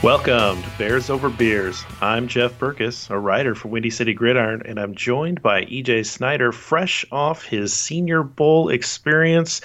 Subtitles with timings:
[0.00, 1.84] Welcome to Bears Over Beers.
[2.00, 6.52] I'm Jeff Berckes, a writer for Windy City Gridiron, and I'm joined by EJ Snyder,
[6.52, 9.60] fresh off his Senior Bowl experience.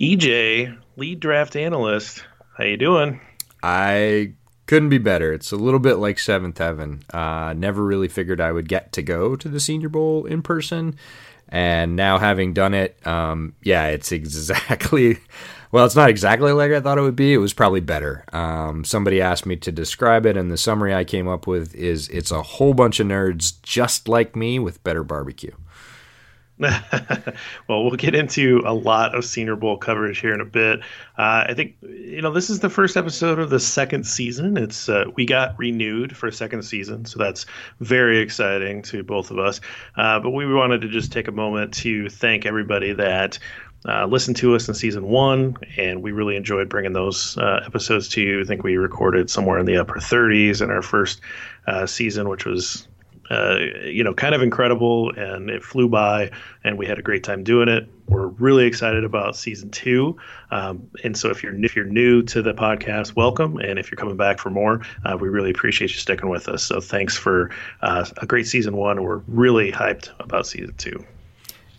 [0.00, 2.24] EJ, lead draft analyst,
[2.56, 3.20] how you doing?
[3.64, 4.34] I
[4.66, 5.32] couldn't be better.
[5.32, 7.02] It's a little bit like Seventh Heaven.
[7.12, 10.94] Uh, never really figured I would get to go to the Senior Bowl in person,
[11.48, 15.18] and now having done it, um, yeah, it's exactly
[15.72, 17.32] well, it's not exactly like I thought it would be.
[17.32, 18.24] It was probably better.
[18.32, 22.08] Um, somebody asked me to describe it, and the summary I came up with is
[22.10, 25.52] it's a whole bunch of nerds just like me with better barbecue.
[26.58, 30.80] well, we'll get into a lot of Senior Bowl coverage here in a bit.
[31.18, 34.56] Uh, I think you know this is the first episode of the second season.
[34.56, 37.46] It's uh, we got renewed for a second season, so that's
[37.80, 39.60] very exciting to both of us.
[39.96, 43.38] Uh, but we wanted to just take a moment to thank everybody that
[43.88, 48.08] uh, listened to us in season one, and we really enjoyed bringing those uh, episodes
[48.10, 48.40] to you.
[48.40, 51.20] I think we recorded somewhere in the upper 30s in our first
[51.66, 52.86] uh, season, which was,
[53.30, 56.30] uh, you know, kind of incredible, and it flew by,
[56.62, 57.88] and we had a great time doing it.
[58.06, 60.16] We're really excited about season two,
[60.50, 63.96] um, and so if you're if you're new to the podcast, welcome, and if you're
[63.96, 66.62] coming back for more, uh, we really appreciate you sticking with us.
[66.62, 69.02] So thanks for uh, a great season one.
[69.02, 71.04] We're really hyped about season two.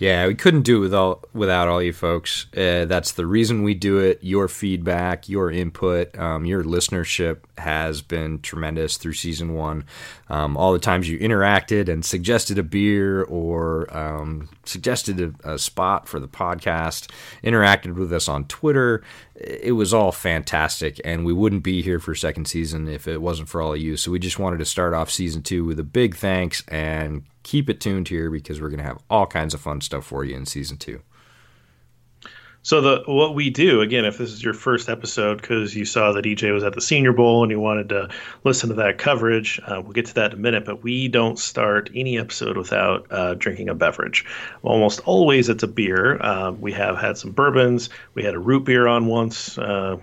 [0.04, 2.48] Yeah, we couldn't do it with all, without all you folks.
[2.58, 4.20] Uh, that's the reason we do it.
[4.22, 9.86] Your feedback, your input, um, your listenership has been tremendous through season one.
[10.34, 15.60] Um, all the times you interacted and suggested a beer or um, suggested a, a,
[15.60, 17.12] spot for the podcast,
[17.44, 19.04] interacted with us on Twitter.
[19.36, 23.48] It was all fantastic, and we wouldn't be here for second season if it wasn't
[23.48, 23.96] for all of you.
[23.96, 27.70] So we just wanted to start off season two with a big thanks and keep
[27.70, 30.36] it tuned here because we're going to have all kinds of fun stuff for you
[30.36, 31.04] in season two.
[32.66, 36.14] So the what we do again, if this is your first episode because you saw
[36.14, 38.08] that EJ was at the Senior Bowl and you wanted to
[38.46, 40.64] listen to that coverage, uh, we'll get to that in a minute.
[40.64, 44.26] But we don't start any episode without uh, drinking a beverage.
[44.62, 46.18] Almost always it's a beer.
[46.22, 47.90] Uh, we have had some bourbons.
[48.14, 49.98] We had a root beer on once uh,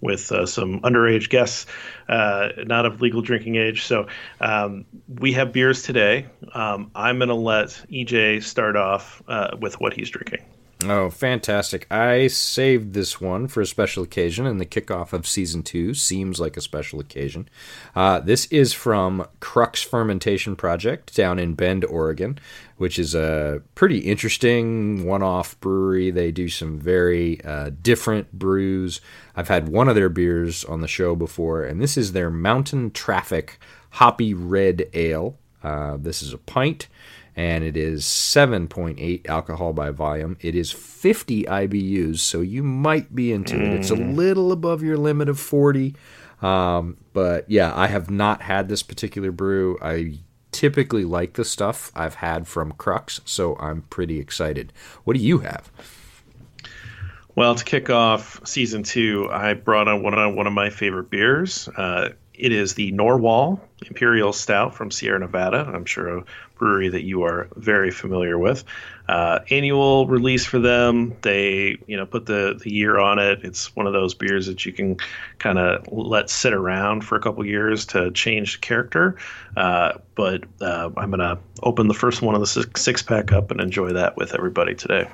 [0.00, 1.66] with uh, some underage guests,
[2.08, 3.84] uh, not of legal drinking age.
[3.84, 4.06] So
[4.40, 6.28] um, we have beers today.
[6.54, 10.40] Um, I'm going to let EJ start off uh, with what he's drinking.
[10.84, 11.90] Oh, fantastic.
[11.90, 16.38] I saved this one for a special occasion, and the kickoff of season two seems
[16.38, 17.48] like a special occasion.
[17.94, 22.38] Uh, this is from Crux Fermentation Project down in Bend, Oregon,
[22.76, 26.10] which is a pretty interesting one off brewery.
[26.10, 29.00] They do some very uh, different brews.
[29.34, 32.90] I've had one of their beers on the show before, and this is their Mountain
[32.90, 33.58] Traffic
[33.92, 35.38] Hoppy Red Ale.
[35.62, 36.86] Uh, this is a pint
[37.36, 40.38] and it is 7.8 alcohol by volume.
[40.40, 43.60] It is 50 IBUs, so you might be into mm.
[43.60, 43.80] it.
[43.80, 44.16] It's a mm.
[44.16, 45.94] little above your limit of 40.
[46.40, 49.78] Um, but yeah, I have not had this particular brew.
[49.82, 50.18] I
[50.50, 54.72] typically like the stuff I've had from Crux, so I'm pretty excited.
[55.04, 55.70] What do you have?
[57.34, 61.10] Well, to kick off season two, I brought on one of one of my favorite
[61.10, 61.68] beers.
[61.68, 65.70] Uh, it is the Narwhal Imperial Stout from Sierra Nevada.
[65.72, 66.24] I'm sure a
[66.56, 68.64] brewery that you are very familiar with.
[69.08, 71.16] Uh, annual release for them.
[71.22, 73.40] They, you know, put the, the year on it.
[73.44, 74.96] It's one of those beers that you can
[75.38, 79.16] kind of let sit around for a couple years to change character.
[79.56, 83.32] Uh, but uh, I'm going to open the first one of the six, six pack
[83.32, 85.08] up and enjoy that with everybody today.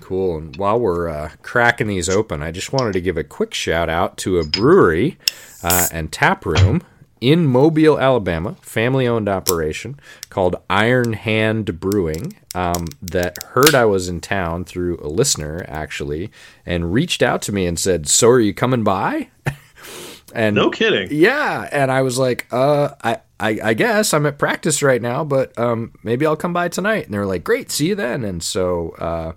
[0.00, 0.38] Cool.
[0.38, 3.88] And while we're uh, cracking these open, I just wanted to give a quick shout
[3.88, 5.18] out to a brewery
[5.62, 6.82] uh, and tap room
[7.20, 9.98] in Mobile, Alabama, family owned operation
[10.28, 16.30] called Iron Hand Brewing um, that heard I was in town through a listener, actually,
[16.66, 19.30] and reached out to me and said, So are you coming by?
[20.34, 21.08] and no kidding.
[21.10, 21.68] Yeah.
[21.72, 25.56] And I was like, uh, I, I, I guess I'm at practice right now, but
[25.58, 27.04] um, maybe I'll come by tonight.
[27.04, 28.24] And they were like, great, see you then.
[28.24, 29.32] And so uh,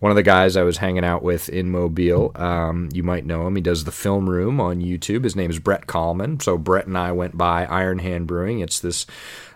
[0.00, 3.46] one of the guys I was hanging out with in Mobile, um, you might know
[3.46, 3.54] him.
[3.54, 5.22] He does the film room on YouTube.
[5.22, 6.42] His name is Brett Kollmann.
[6.42, 8.58] So Brett and I went by Iron Hand Brewing.
[8.58, 9.06] It's this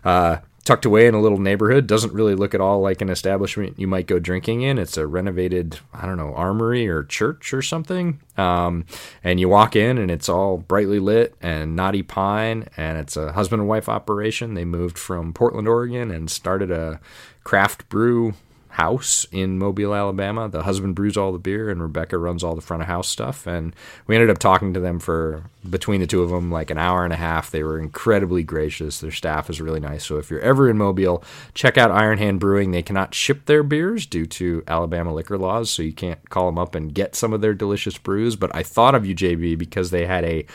[0.04, 0.38] uh,
[0.69, 1.87] tucked away in a little neighborhood.
[1.87, 4.76] Doesn't really look at all like an establishment you might go drinking in.
[4.79, 8.20] It's a renovated, I don't know, armory or church or something.
[8.37, 8.85] Um,
[9.25, 13.32] and you walk in and it's all brightly lit and knotty pine, and it's a
[13.32, 14.53] husband and wife operation.
[14.53, 17.00] They moved from Portland, Oregon, and started a
[17.44, 18.35] craft brew
[18.78, 20.48] house in Mobile, Alabama.
[20.48, 23.44] The husband brews all the beer, and Rebecca runs all the front of house stuff.
[23.44, 23.75] And
[24.06, 27.02] we ended up talking to them for between the two of them like an hour
[27.02, 27.50] and a half.
[27.50, 29.00] They were incredibly gracious.
[29.00, 30.06] Their staff is really nice.
[30.06, 32.70] So if you're ever in Mobile, check out Iron Hand Brewing.
[32.70, 36.58] They cannot ship their beers due to Alabama liquor laws, so you can't call them
[36.58, 38.36] up and get some of their delicious brews.
[38.36, 40.46] But I thought of you, JB, because they had a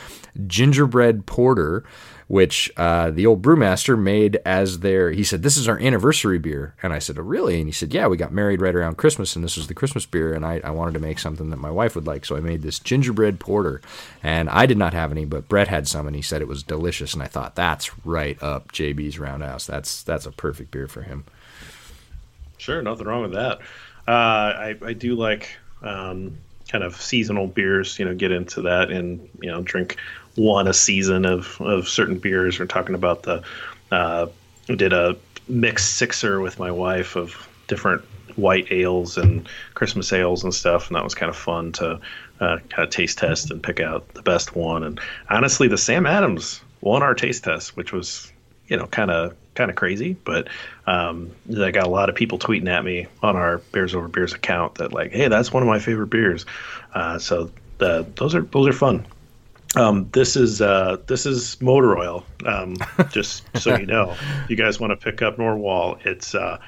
[0.47, 1.83] gingerbread porter
[2.27, 5.11] which uh, the old brewmaster made as their.
[5.11, 7.93] He said, "This is our anniversary beer," and I said, "Oh, really?" And he said,
[7.93, 10.61] "Yeah, we got married right around Christmas, and this was the Christmas beer, and I,
[10.63, 13.39] I wanted to make something that my wife would like, so I made this gingerbread
[13.39, 13.81] porter,
[14.21, 16.63] and I did not have any, but Brett had some, and he said it was
[16.63, 19.65] delicious, and I thought that's right up JB's Roundhouse.
[19.65, 21.25] That's that's a perfect beer for him.
[22.57, 23.59] Sure, nothing wrong with that.
[24.07, 25.49] Uh, I I do like.
[25.81, 26.37] Um,
[26.69, 29.97] kind of seasonal beers, you know, get into that and you know drink
[30.35, 32.59] one a season of of certain beers.
[32.59, 33.43] We're talking about the
[33.91, 34.27] uh,
[34.67, 35.15] did a
[35.47, 38.03] mixed sixer with my wife of different
[38.35, 41.99] white ales and Christmas ales and stuff, and that was kind of fun to
[42.39, 44.83] uh, kind of taste test and pick out the best one.
[44.83, 44.99] And
[45.29, 48.31] honestly, the Sam Adams won our taste test, which was
[48.67, 50.47] you know kind of kind of crazy, but
[50.87, 54.33] um, I got a lot of people tweeting at me on our Beers Over Beers
[54.33, 56.45] account that like, hey, that's one of my favorite beers.
[56.93, 59.05] Uh, so the, those are those are fun.
[59.75, 62.25] Um, this is uh, this is motor oil.
[62.45, 62.75] Um,
[63.11, 64.15] just so you know,
[64.47, 65.97] you guys want to pick up Narwhal.
[66.05, 66.59] It's uh,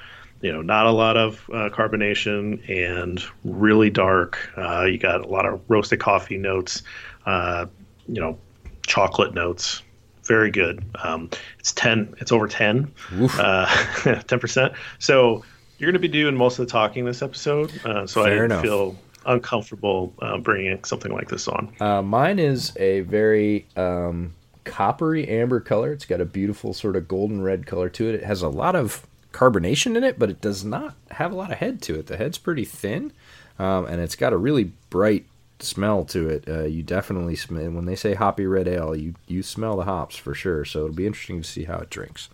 [0.41, 4.51] you know not a lot of uh, carbonation and really dark.
[4.57, 6.83] Uh, you got a lot of roasted coffee notes.
[7.25, 7.65] Uh,
[8.07, 8.37] you know,
[8.85, 9.81] chocolate notes.
[10.23, 10.83] Very good.
[11.03, 11.29] Um,
[11.59, 12.15] it's ten.
[12.19, 12.91] It's over ten.
[13.13, 13.65] Uh,
[14.27, 14.73] ten percent.
[14.97, 15.43] So
[15.77, 17.69] you're going to be doing most of the talking this episode.
[18.07, 18.61] so Fair I enough.
[18.63, 21.73] feel uncomfortable uh, bringing something like this on.
[21.79, 24.33] Uh, mine is a very um,
[24.63, 25.91] coppery amber color.
[25.91, 28.15] It's got a beautiful sort of golden red color to it.
[28.15, 31.51] It has a lot of carbonation in it, but it does not have a lot
[31.51, 32.07] of head to it.
[32.07, 33.11] The head's pretty thin,
[33.59, 35.25] um, and it's got a really bright
[35.59, 36.47] smell to it.
[36.47, 38.95] Uh, you definitely smell when they say hoppy red ale.
[38.95, 40.65] You you smell the hops for sure.
[40.65, 42.29] So it'll be interesting to see how it drinks.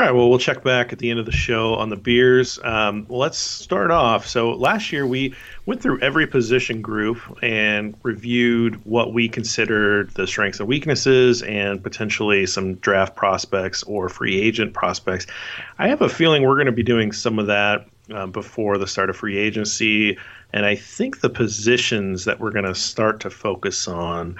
[0.00, 0.14] All right.
[0.14, 2.58] Well, we'll check back at the end of the show on the beers.
[2.64, 4.26] Um, let's start off.
[4.26, 5.34] So last year we
[5.66, 11.82] went through every position group and reviewed what we considered the strengths and weaknesses, and
[11.82, 15.26] potentially some draft prospects or free agent prospects.
[15.78, 18.86] I have a feeling we're going to be doing some of that um, before the
[18.86, 20.16] start of free agency,
[20.54, 24.36] and I think the positions that we're going to start to focus on.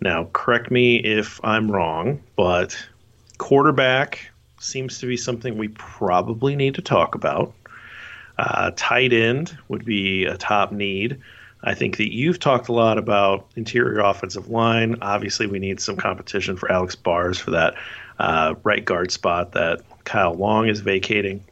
[0.00, 2.76] Now, correct me if I'm wrong, but
[3.38, 4.31] quarterback
[4.62, 7.52] seems to be something we probably need to talk about.
[8.38, 11.20] Uh, tight end would be a top need.
[11.64, 14.96] I think that you've talked a lot about interior offensive line.
[15.00, 17.74] Obviously, we need some competition for Alex Bars for that
[18.18, 21.44] uh, right guard spot that Kyle Long is vacating.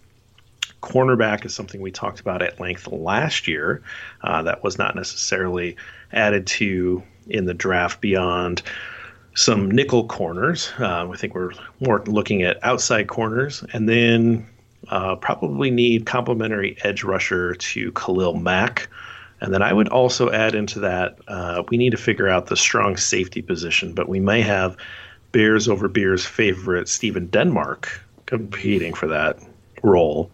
[0.83, 3.83] Cornerback is something we talked about at length last year.
[4.23, 5.77] Uh, that was not necessarily
[6.13, 8.63] added to in the draft beyond
[9.35, 10.73] some nickel corners.
[10.79, 14.47] Uh, I think we're more looking at outside corners, and then
[14.89, 18.89] uh, probably need complementary edge rusher to Khalil Mack.
[19.41, 22.57] And then I would also add into that uh, we need to figure out the
[22.57, 24.77] strong safety position, but we may have
[25.33, 29.39] Bears over Bears favorite Stephen Denmark competing for that
[29.83, 30.31] role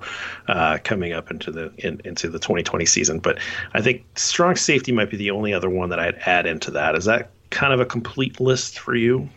[0.49, 3.19] uh, coming up into the in, into the 2020 season.
[3.21, 3.39] But
[3.75, 6.97] I think strong safety might be the only other one that I'd add into that.
[6.97, 9.29] Is that kind of a complete list for you?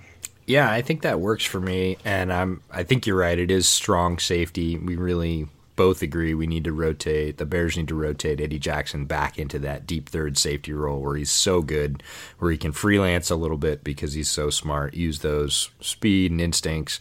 [0.46, 2.62] Yeah, I think that works for me, and I'm.
[2.72, 3.38] I think you're right.
[3.38, 4.78] It is strong safety.
[4.78, 7.38] We really both agree we need to rotate.
[7.38, 11.16] The Bears need to rotate Eddie Jackson back into that deep third safety role where
[11.16, 12.04] he's so good,
[12.40, 14.94] where he can freelance a little bit because he's so smart.
[14.94, 17.00] Use those speed and instincts,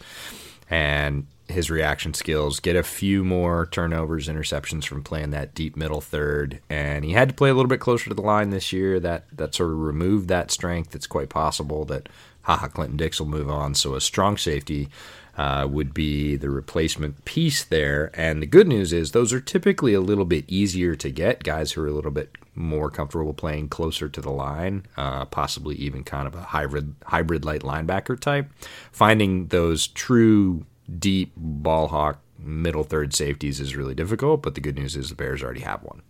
[0.69, 6.01] and his reaction skills, get a few more turnovers, interceptions from playing that deep middle
[6.01, 8.99] third, and he had to play a little bit closer to the line this year.
[8.99, 10.95] That that sort of removed that strength.
[10.95, 12.07] It's quite possible that
[12.43, 13.75] Ha Ha Clinton Dix will move on.
[13.75, 14.89] So a strong safety
[15.37, 18.11] uh, would be the replacement piece there.
[18.13, 21.43] And the good news is those are typically a little bit easier to get.
[21.43, 25.75] Guys who are a little bit more comfortable playing closer to the line, uh, possibly
[25.75, 28.51] even kind of a hybrid hybrid light linebacker type.
[28.91, 30.65] Finding those true
[30.97, 35.15] deep ball hawk middle third safeties is really difficult, but the good news is the
[35.15, 36.01] Bears already have one.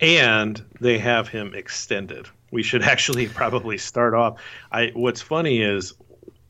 [0.00, 2.28] And they have him extended.
[2.50, 4.40] We should actually probably start off.
[4.72, 5.94] I what's funny is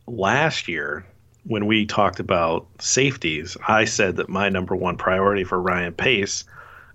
[0.07, 1.07] last year
[1.45, 6.45] when we talked about safeties, I said that my number one priority for Ryan Pace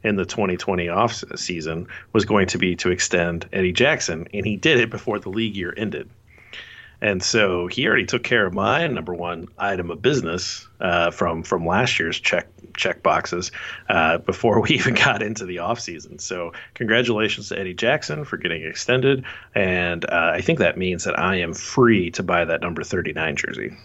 [0.04, 4.58] in the 2020 off season was going to be to extend Eddie Jackson, and he
[4.58, 6.10] did it before the league year ended.
[7.02, 11.44] And so he already took care of my number one item of business uh, from
[11.44, 13.52] from last year's check check boxes
[13.90, 16.22] uh, before we even got into the offseason.
[16.22, 21.18] So congratulations to Eddie Jackson for getting extended, and uh, I think that means that
[21.18, 23.76] I am free to buy that number thirty nine jersey.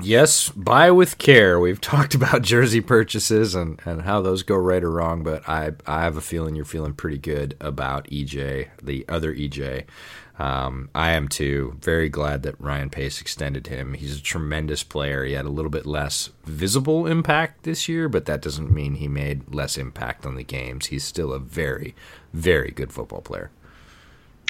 [0.00, 1.58] Yes, buy with care.
[1.58, 5.72] We've talked about jersey purchases and, and how those go right or wrong, but I
[5.86, 9.84] I have a feeling you're feeling pretty good about EJ, the other EJ.
[10.38, 11.76] Um, I am too.
[11.80, 13.94] Very glad that Ryan Pace extended him.
[13.94, 15.24] He's a tremendous player.
[15.24, 19.08] He had a little bit less visible impact this year, but that doesn't mean he
[19.08, 20.86] made less impact on the games.
[20.86, 21.94] He's still a very,
[22.32, 23.50] very good football player.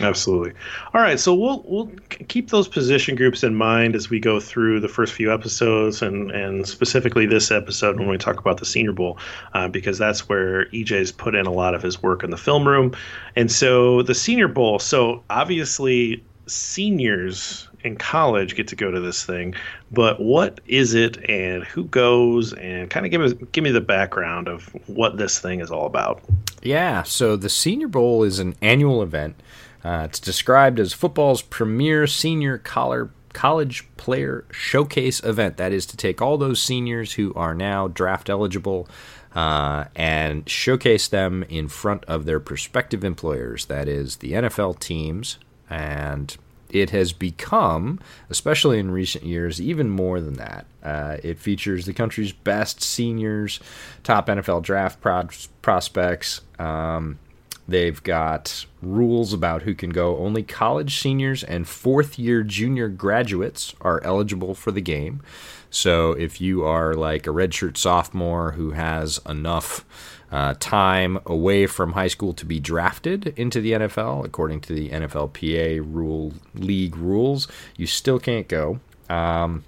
[0.02, 0.52] Absolutely.
[0.94, 1.90] All right, so we'll we'll
[2.28, 6.30] keep those position groups in mind as we go through the first few episodes, and
[6.32, 9.18] and specifically this episode when we talk about the Senior Bowl,
[9.54, 12.66] uh, because that's where EJ's put in a lot of his work in the film
[12.66, 12.94] room,
[13.36, 14.78] and so the Senior Bowl.
[14.80, 19.54] So obviously, seniors in college get to go to this thing,
[19.90, 23.80] but what is it, and who goes, and kind of give us give me the
[23.80, 26.22] background of what this thing is all about.
[26.62, 29.36] Yeah, so the Senior Bowl is an annual event
[29.84, 35.56] uh, it's described as football's premier senior collar, college player showcase event.
[35.56, 38.88] That is to take all those seniors who are now draft eligible
[39.34, 43.66] uh, and showcase them in front of their prospective employers.
[43.66, 45.38] That is the NFL teams.
[45.70, 46.36] And
[46.72, 50.66] it has become, especially in recent years, even more than that.
[50.82, 53.60] Uh, it features the country's best seniors,
[54.02, 55.28] top NFL draft pro-
[55.60, 56.40] prospects.
[56.58, 57.18] Um,
[57.72, 60.18] They've got rules about who can go.
[60.18, 65.22] Only college seniors and fourth year junior graduates are eligible for the game.
[65.70, 69.86] So if you are like a redshirt sophomore who has enough
[70.30, 74.90] uh, time away from high school to be drafted into the NFL, according to the
[74.90, 77.48] NFLPA rule league rules,
[77.78, 78.80] you still can't go.
[79.08, 79.64] Um,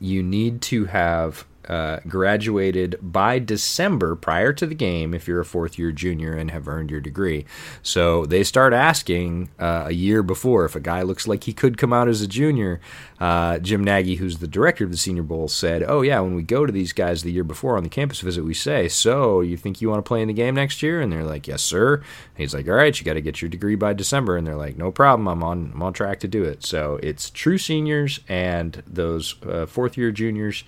[0.00, 5.44] you need to have uh, graduated by December prior to the game if you're a
[5.44, 7.44] fourth year junior and have earned your degree.
[7.82, 11.78] So they start asking uh, a year before if a guy looks like he could
[11.78, 12.80] come out as a junior.
[13.20, 16.42] Uh, Jim Nagy, who's the director of the Senior Bowl, said, Oh, yeah, when we
[16.42, 19.56] go to these guys the year before on the campus visit, we say, So you
[19.56, 21.00] think you want to play in the game next year?
[21.00, 21.94] And they're like, Yes, sir.
[21.94, 22.04] And
[22.36, 24.36] he's like, All right, you got to get your degree by December.
[24.36, 25.28] And they're like, No problem.
[25.28, 26.64] I'm on, I'm on track to do it.
[26.64, 30.64] So it's true seniors and those uh, fourth year juniors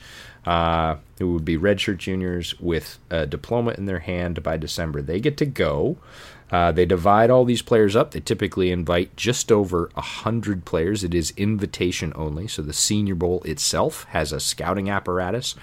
[0.47, 5.01] uh, who would be redshirt juniors with a diploma in their hand by December.
[5.01, 5.97] They get to go.
[6.51, 8.11] Uh, they divide all these players up.
[8.11, 11.03] They typically invite just over a hundred players.
[11.03, 15.55] It is invitation only, so the Senior Bowl itself has a scouting apparatus.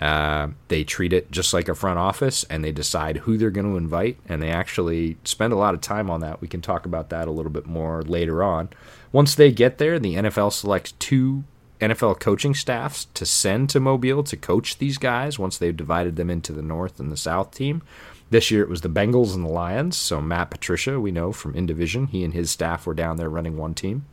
[0.00, 3.70] Uh, they treat it just like a front office, and they decide who they're going
[3.70, 6.40] to invite, and they actually spend a lot of time on that.
[6.40, 8.70] We can talk about that a little bit more later on.
[9.12, 11.44] Once they get there, the NFL selects two
[11.80, 16.30] NFL coaching staffs to send to Mobile to coach these guys once they've divided them
[16.30, 17.82] into the North and the South team.
[18.30, 19.96] This year it was the Bengals and the Lions.
[19.96, 23.28] So Matt Patricia, we know from In Division, he and his staff were down there
[23.28, 24.04] running one team.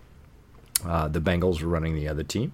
[0.86, 2.54] Uh, the Bengals were running the other team.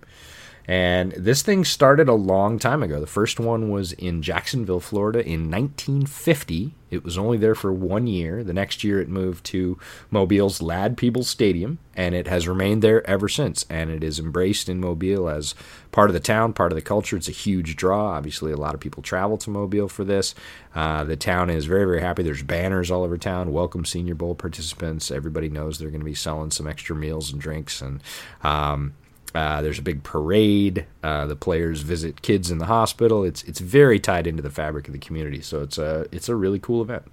[0.65, 3.01] And this thing started a long time ago.
[3.01, 6.73] The first one was in Jacksonville, Florida in 1950.
[6.89, 8.43] It was only there for one year.
[8.43, 9.77] The next year it moved to
[10.09, 13.65] Mobile's Ladd-Peebles Stadium, and it has remained there ever since.
[13.69, 15.53] And it is embraced in Mobile as
[15.91, 17.17] part of the town, part of the culture.
[17.17, 18.11] It's a huge draw.
[18.11, 20.33] Obviously, a lot of people travel to Mobile for this.
[20.73, 22.23] Uh, the town is very, very happy.
[22.23, 23.51] There's banners all over town.
[23.51, 25.11] Welcome Senior Bowl participants.
[25.11, 27.81] Everybody knows they're going to be selling some extra meals and drinks.
[27.81, 28.01] And
[28.43, 28.93] um,
[29.35, 30.85] uh, there's a big parade.
[31.01, 33.23] Uh, the players visit kids in the hospital.
[33.23, 35.41] It's it's very tied into the fabric of the community.
[35.41, 37.03] So it's a it's a really cool event.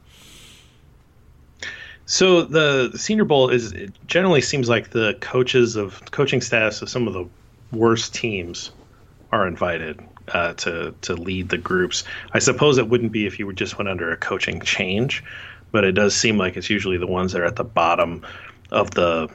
[2.07, 3.73] So the Senior Bowl is
[4.07, 7.27] generally seems like the coaches of coaching staffs of some of the
[7.73, 8.73] worst teams
[9.33, 12.05] are invited uh, to to lead the groups.
[12.33, 15.25] I suppose it wouldn't be if you just went under a coaching change,
[15.73, 18.27] but it does seem like it's usually the ones that are at the bottom
[18.71, 19.31] of the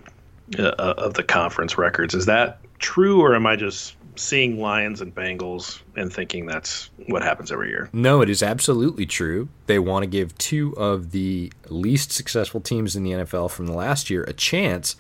[0.60, 2.14] uh, of the conference records.
[2.14, 7.22] Is that true, or am I just seeing Lions and Bengals and thinking that's what
[7.22, 7.90] happens every year?
[7.94, 9.50] No, it is absolutely true.
[9.68, 13.74] They want to give two of the least successful teams in the NFL from the
[13.74, 14.96] last year a chance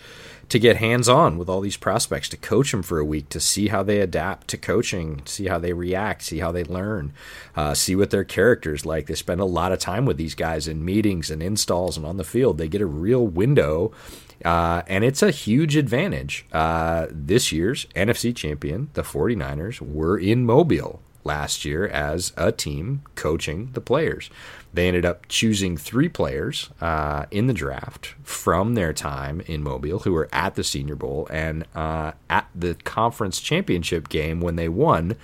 [0.49, 3.39] to get hands on with all these prospects, to coach them for a week, to
[3.39, 7.11] see how they adapt to coaching, see how they react, see how they learn,
[7.55, 9.07] uh, see what their characters like.
[9.07, 12.17] They spend a lot of time with these guys in meetings and installs and on
[12.17, 12.57] the field.
[12.57, 13.91] They get a real window
[14.43, 16.45] uh, and it's a huge advantage.
[16.51, 23.01] Uh, this year's NFC champion, the 49ers, were in Mobile last year as a team
[23.15, 24.29] coaching the players.
[24.73, 29.99] They ended up choosing three players uh, in the draft from their time in Mobile
[29.99, 34.69] who were at the Senior Bowl and uh, at the conference championship game when they
[34.69, 35.15] won.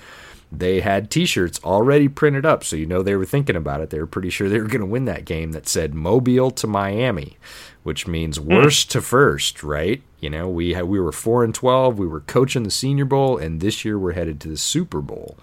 [0.51, 3.89] They had T-shirts already printed up, so you know they were thinking about it.
[3.89, 5.53] They were pretty sure they were going to win that game.
[5.53, 7.37] That said Mobile to Miami,
[7.83, 8.53] which means hmm.
[8.53, 8.91] worst mm.
[8.91, 10.01] to first, right?
[10.19, 11.97] You know, we had, we were four and twelve.
[11.97, 15.37] We were coaching the Senior Bowl, and this year we're headed to the Super Bowl.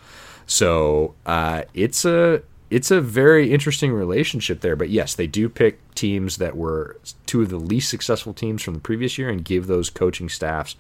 [0.47, 4.77] So uh, it's a it's a very interesting relationship there.
[4.77, 8.75] But yes, they do pick teams that were two of the least successful teams from
[8.75, 10.77] the previous year and give those coaching staffs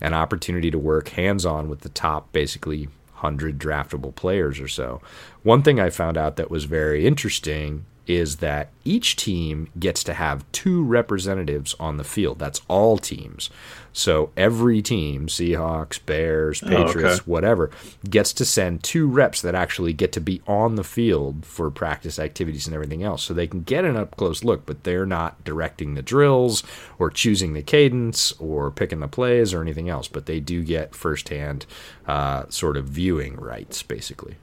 [0.00, 5.00] an opportunity to work hands on with the top, basically, 100 draftable players or so.
[5.42, 10.14] One thing I found out that was very interesting is that each team gets to
[10.14, 12.38] have two representatives on the field.
[12.38, 13.50] That's all teams.
[13.92, 17.22] So every team, Seahawks, Bears, Patriots, oh, okay.
[17.24, 17.70] whatever,
[18.08, 22.18] gets to send two reps that actually get to be on the field for practice
[22.18, 23.22] activities and everything else.
[23.22, 26.62] So they can get an up close look, but they're not directing the drills
[26.98, 30.08] or choosing the cadence or picking the plays or anything else.
[30.08, 31.64] But they do get firsthand
[32.06, 34.36] uh, sort of viewing rights, basically.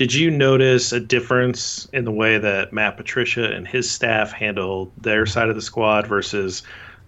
[0.00, 4.92] Did you notice a difference in the way that Matt Patricia and his staff handled
[4.96, 6.62] their side of the squad versus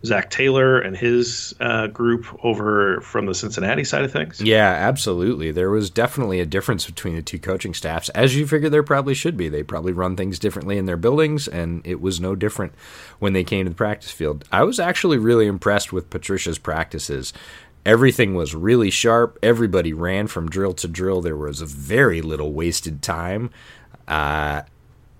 [0.04, 4.42] Zac Taylor and his uh, group over from the Cincinnati side of things?
[4.42, 5.52] Yeah, absolutely.
[5.52, 9.14] There was definitely a difference between the two coaching staffs, as you figure there probably
[9.14, 9.48] should be.
[9.48, 12.74] They probably run things differently in their buildings, and it was no different
[13.20, 14.44] when they came to the practice field.
[14.52, 17.32] I was actually really impressed with Patricia's practices.
[17.84, 19.38] Everything was really sharp.
[19.42, 21.20] Everybody ran from drill to drill.
[21.20, 23.50] There was very little wasted time.
[24.06, 24.62] Uh,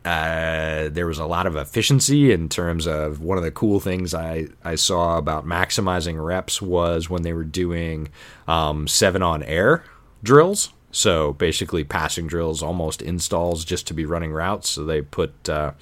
[0.05, 4.15] uh, there was a lot of efficiency in terms of one of the cool things
[4.15, 8.09] I, I saw about maximizing reps was when they were doing
[8.49, 9.85] um, seven on air
[10.23, 10.73] drills.
[10.91, 14.71] So basically, passing drills, almost installs just to be running routes.
[14.71, 15.73] So they put, uh,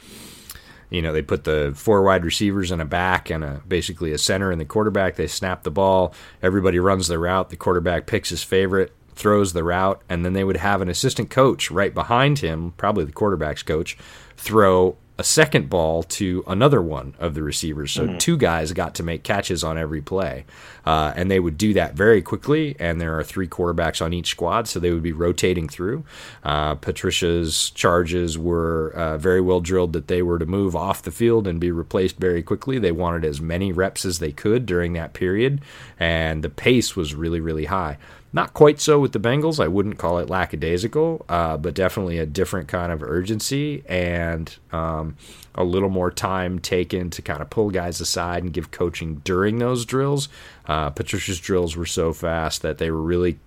[0.91, 4.19] you know, they put the four wide receivers in a back and a, basically a
[4.19, 5.17] center and the quarterback.
[5.17, 6.15] They snap the ball.
[6.43, 7.51] Everybody runs the route.
[7.51, 11.29] The quarterback picks his favorite throws the route, and then they would have an assistant
[11.29, 13.99] coach right behind him, probably the quarterback's coach,
[14.37, 17.93] throw a second ball to another one of the receivers.
[17.93, 18.19] So mm-hmm.
[18.19, 20.47] two guys got to make catches on every play.
[20.87, 22.75] Uh, and they would do that very quickly.
[22.81, 26.05] And there are three quarterbacks on each squad, so they would be rotating through.
[26.43, 31.11] Uh, Patricia's charges were uh, very well drilled that they were to move off the
[31.11, 32.79] field and be replaced very quickly.
[32.79, 35.61] They wanted as many reps as they could during that period.
[35.99, 37.99] And the pace was really, really high.
[38.33, 39.63] Not quite so with the Bengals.
[39.63, 45.17] I wouldn't call it lackadaisical, uh, but definitely a different kind of urgency and um,
[45.55, 49.59] a little more time taken to kind of pull guys aside and give coaching during
[49.59, 50.29] those drills.
[50.67, 53.39] Uh, Patricia's drills were so fast that they were really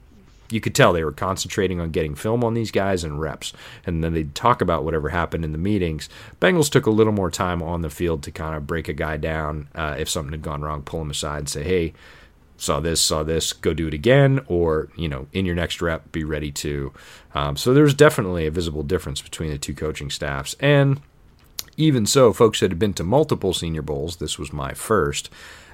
[0.49, 3.53] you could tell they were concentrating on getting film on these guys and reps.
[3.85, 6.09] And then they'd talk about whatever happened in the meetings.
[6.39, 9.17] Bengals took a little more time on the field to kind of break a guy
[9.17, 11.93] down uh, if something had gone wrong, pull him aside and say, hey,
[12.57, 16.11] saw this, saw this, go do it again, or you know, in your next rep,
[16.11, 16.93] be ready to.
[17.33, 21.01] Um, so there's definitely a visible difference between the two coaching staffs, and
[21.77, 25.29] even so, folks that had been to multiple Senior Bowls, this was my first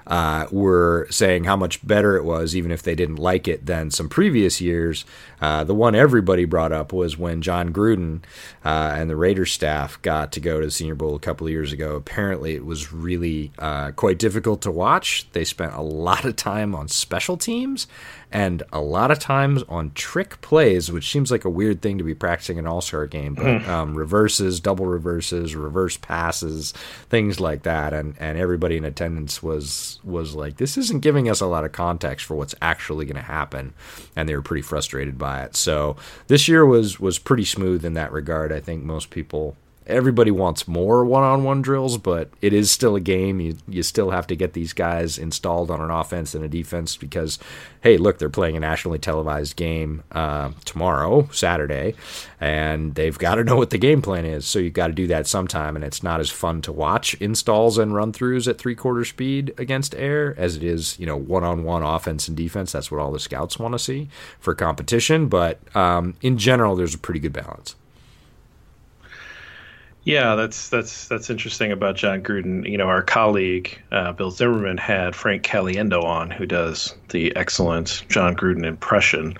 [0.07, 3.91] uh, were saying how much better it was, even if they didn't like it, than
[3.91, 5.05] some previous years.
[5.41, 8.21] Uh, the one everybody brought up was when Jon Gruden
[8.65, 11.51] uh, and the Raiders staff got to go to the Senior Bowl a couple of
[11.51, 11.95] years ago.
[11.95, 15.27] Apparently, it was really uh, quite difficult to watch.
[15.31, 17.87] They spent a lot of time on special teams
[18.31, 22.03] and a lot of times on trick plays, which seems like a weird thing to
[22.03, 23.67] be practicing an all star game, but mm.
[23.67, 26.73] um, reverses, double reverses, reverse passes,
[27.09, 31.41] things like that, and and everybody in attendance was was like, this isn't giving us
[31.41, 33.73] a lot of context for what's actually going to happen,
[34.15, 35.55] and they were pretty frustrated by it.
[35.55, 35.95] So
[36.27, 38.51] this year was was pretty smooth in that regard.
[38.51, 39.55] I think most people
[39.89, 43.39] everybody wants more one-on-one drills, but it is still a game.
[43.41, 46.95] You you still have to get these guys installed on an offense and a defense
[46.95, 47.39] because,
[47.81, 51.95] hey, look, they're playing a nationally televised game uh, tomorrow, Saturday,
[52.39, 54.45] and they've got to know what the game plan is.
[54.45, 57.77] So you've got to do that sometime, and it's not as fun to watch installs
[57.77, 62.37] and run-throughs at three-quarter speed against air as it is, you know, one-on-one offense and
[62.37, 62.71] defense.
[62.71, 65.27] That's what all the scouts want to see for competition.
[65.27, 67.75] But um, in general, there's a pretty good balance.
[70.05, 72.67] Yeah, that's that's that's interesting about Jon Gruden.
[72.67, 78.05] You know, our colleague uh, Bill Zimmerman had Frank Caliendo on, who does the excellent
[78.07, 79.37] Jon Gruden impression,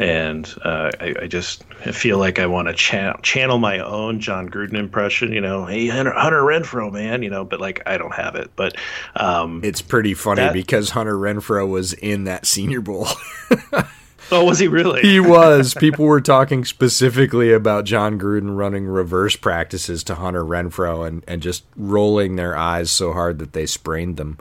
[0.00, 4.48] and uh, I, I, just feel like I want to cha- channel my own Jon
[4.48, 5.32] Gruden impression.
[5.32, 7.22] You know, hey Hunter, Hunter, Renfrow, man.
[7.22, 8.50] You know, but like I don't have it.
[8.56, 8.76] But
[9.14, 13.06] um, it's pretty funny that, because Hunter Renfrow was in that Senior Bowl.
[14.32, 15.02] Oh, was he really?
[15.02, 15.74] he was.
[15.74, 21.42] People were talking specifically about Jon Gruden running reverse practices to Hunter Renfrow and, and
[21.42, 24.38] just rolling their eyes so hard that they sprained them.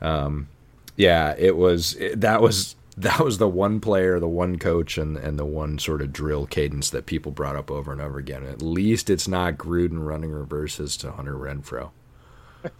[0.00, 0.48] Um,
[0.96, 5.16] yeah, it was it, that was that was the one player, the one coach, and
[5.16, 8.44] and the one sort of drill cadence that people brought up over and over again.
[8.44, 11.90] At least it's not Gruden running reverses to Hunter Renfrow.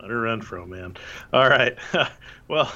[0.00, 0.96] Hunter Renfrow, man.
[1.32, 1.76] All right.
[2.48, 2.72] well,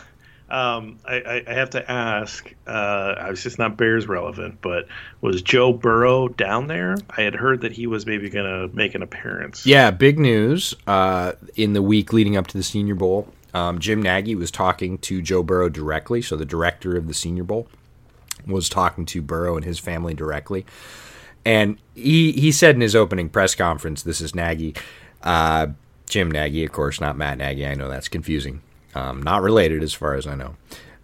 [0.49, 2.55] um, I, I, have to ask.
[2.69, 4.87] Uh, was just not Bears relevant, but
[5.21, 6.97] was Joe Burrow down there?
[7.11, 9.67] I had heard that he was maybe going to make an appearance.
[9.67, 13.27] Yeah, big news uh, in the week leading up to the Senior Bowl.
[13.55, 17.45] Um, Jim Nagy was talking to Joe Burrow directly, so the director of the Senior
[17.45, 17.67] Bowl
[18.47, 20.65] was talking to Burrow and his family directly,
[21.45, 24.77] and he he said in his opening press conference, "This is Nagy."
[25.25, 25.69] Uh,
[26.09, 27.67] Jim Nagy, of course, not Matt Nagy.
[27.67, 28.63] I know that's confusing
[28.97, 30.57] um, not related as far as I know,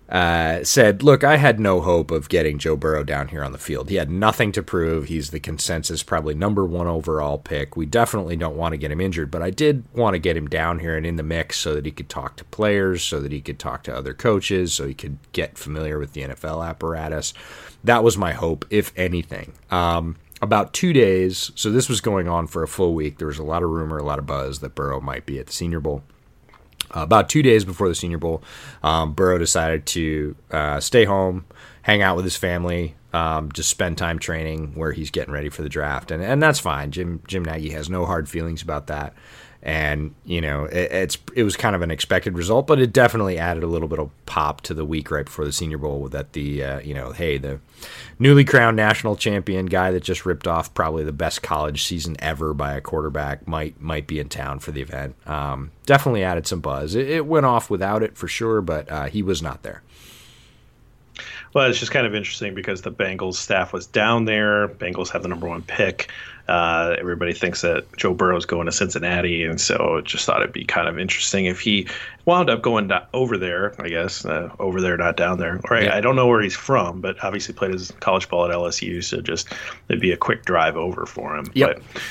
[0.09, 3.59] uh, said, Look, I had no hope of getting Joe Burrow down here on the
[3.59, 3.89] field.
[3.89, 5.07] He had nothing to prove.
[5.07, 7.77] He's the consensus, probably number one overall pick.
[7.77, 10.49] We definitely don't want to get him injured, but I did want to get him
[10.49, 13.33] down here and in the mix so that he could talk to players, so that
[13.33, 17.33] he could talk to other coaches, so he could get familiar with the NFL apparatus.
[17.85, 19.53] That was my hope, if anything.
[19.71, 23.19] Um, about two days, so this was going on for a full week.
[23.19, 25.47] There was a lot of rumor, a lot of buzz that Burrow might be at
[25.47, 26.03] the Senior Bowl.
[26.95, 28.43] Uh, about two days before the Senior Bowl,
[28.83, 31.45] um, Burrow decided to uh, stay home,
[31.83, 35.63] hang out with his family, um, just spend time training where he's getting ready for
[35.63, 36.91] the draft, and and that's fine.
[36.91, 39.15] Jim Jim Nagy has no hard feelings about that
[39.63, 43.39] and you know it, it's it was kind of an expected result, but it definitely
[43.39, 46.09] added a little bit of pop to the week right before the Senior Bowl.
[46.09, 47.61] That the uh, you know hey the
[48.19, 52.53] newly crowned national champion guy that just ripped off probably the best college season ever
[52.53, 55.15] by a quarterback might might be in town for the event.
[55.27, 56.95] Um, definitely added some buzz.
[56.95, 59.83] It, it, went off without it for sure, but uh, he was not there.
[61.55, 64.69] Well, it's just kind of interesting because the Bengals staff was down there.
[64.69, 66.11] Bengals have the number one pick.
[66.49, 70.53] Uh, everybody thinks that Joe Burrow is going to Cincinnati, and so just thought it'd
[70.53, 71.87] be kind of interesting if he
[72.25, 73.81] wound up going over there.
[73.81, 75.61] I guess uh, over there, not down there.
[75.71, 75.95] Or yeah.
[75.95, 79.03] I, I, don't know where he's from, but obviously played his college ball at LSU,
[79.05, 79.53] so just
[79.89, 81.47] it'd be a quick drive over for him.
[81.55, 81.83] Yep.
[81.93, 82.03] But,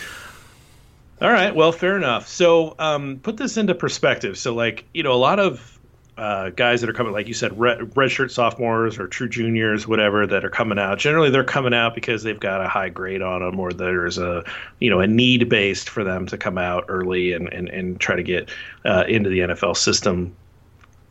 [1.21, 1.53] all right.
[1.53, 2.27] Well, fair enough.
[2.27, 4.37] So, um, put this into perspective.
[4.37, 5.79] So, like, you know, a lot of
[6.17, 10.27] uh, guys that are coming, like you said, red, redshirt sophomores or true juniors, whatever,
[10.27, 10.99] that are coming out.
[10.99, 14.43] Generally, they're coming out because they've got a high grade on them, or there's a
[14.79, 18.15] you know a need based for them to come out early and and, and try
[18.15, 18.49] to get
[18.85, 20.35] uh, into the NFL system.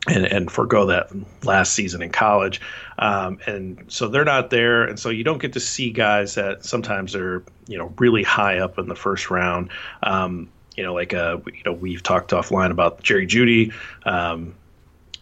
[0.07, 1.11] And, and forego that
[1.43, 2.59] last season in college,
[2.97, 6.65] um, and so they're not there, and so you don't get to see guys that
[6.65, 9.69] sometimes are you know really high up in the first round.
[10.01, 13.71] Um, you know, like uh, you know, we've talked offline about Jerry Jeudy,
[14.03, 14.55] Um,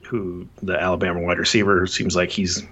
[0.09, 2.63] who the Alabama wide receiver seems like he's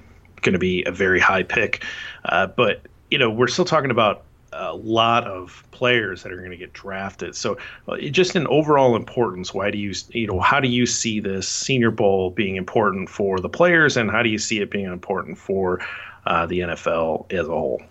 [0.41, 1.83] going to be a very high pick.
[2.25, 4.23] Uh, but you know, we're still talking about
[4.53, 7.35] a lot of players that are going to get drafted.
[7.35, 11.19] So, uh, just in overall importance, why do you you know how do you see
[11.19, 14.91] this Senior Bowl being important for the players, and how do you see it being
[14.91, 15.79] important for
[16.25, 17.81] uh, the NFL as a whole?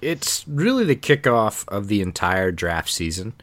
[0.00, 3.34] It's really the kickoff of the entire draft season.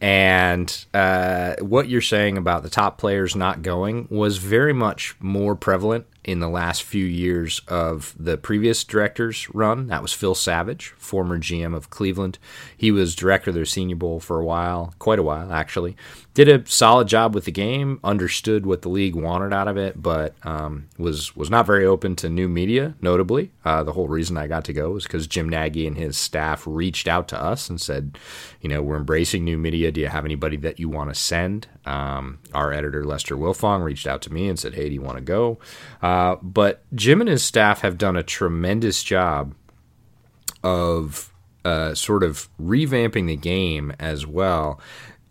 [0.00, 5.56] And uh, what you're saying about the top players not going was very much more
[5.56, 9.86] prevalent in the last few years of the previous director's run.
[9.86, 12.38] That was Phil Savage, former GM of Cleveland.
[12.76, 15.96] He was director of their Senior Bowl for a while, quite a while actually.
[16.34, 20.00] Did a solid job with the game, understood what the league wanted out of it,
[20.00, 22.94] but um, was was not very open to new media.
[23.00, 26.16] Notably, uh, the whole reason I got to go was because Jim Nagy and his
[26.16, 28.18] staff reached out to us and said,
[28.60, 29.90] you know, we're embracing new media.
[29.90, 31.66] Do you have anybody that you want to send?
[31.88, 35.16] Um, our editor Lester Wiltfong reached out to me and said, hey, do you want
[35.16, 35.58] to go?
[36.02, 39.54] Uh, but Jim and his staff have done a tremendous job
[40.62, 41.32] of
[41.64, 44.78] uh, sort of revamping the game as well.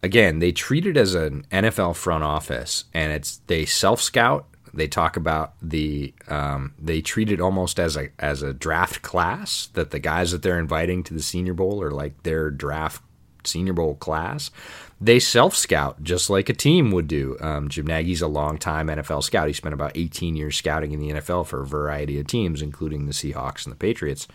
[0.02, 4.48] Again, they treat it as an NFL front office, and it's they self scout.
[4.74, 9.68] They talk about the um, they treat it almost as a as a draft class
[9.74, 13.04] that the guys that they're inviting to the Senior Bowl are like their draft
[13.44, 14.52] Senior Bowl class
[15.00, 17.38] they self scout just like a team would do.
[17.40, 19.48] Um, Jim Nagy's a long time NFL scout.
[19.48, 23.06] He spent about 18 years scouting in the NFL for a variety of teams, including
[23.06, 24.28] the Seahawks and the Patriots.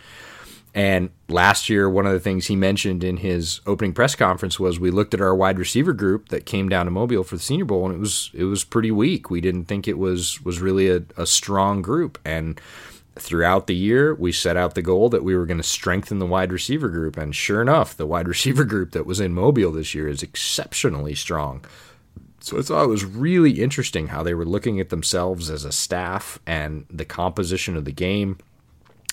[0.75, 4.79] And last year, one of the things he mentioned in his opening press conference was
[4.79, 7.65] we looked at our wide receiver group that came down to Mobile for the Senior
[7.65, 9.29] Bowl, and it was it was pretty weak.
[9.29, 12.59] We didn't think it was was really a, a strong group, and
[13.15, 16.25] throughout the year, we set out the goal that we were going to strengthen the
[16.25, 17.17] wide receiver group.
[17.17, 21.15] And sure enough, the wide receiver group that was in Mobile this year is exceptionally
[21.15, 21.63] strong.
[22.39, 25.71] So I thought it was really interesting how they were looking at themselves as a
[25.71, 28.37] staff and the composition of the game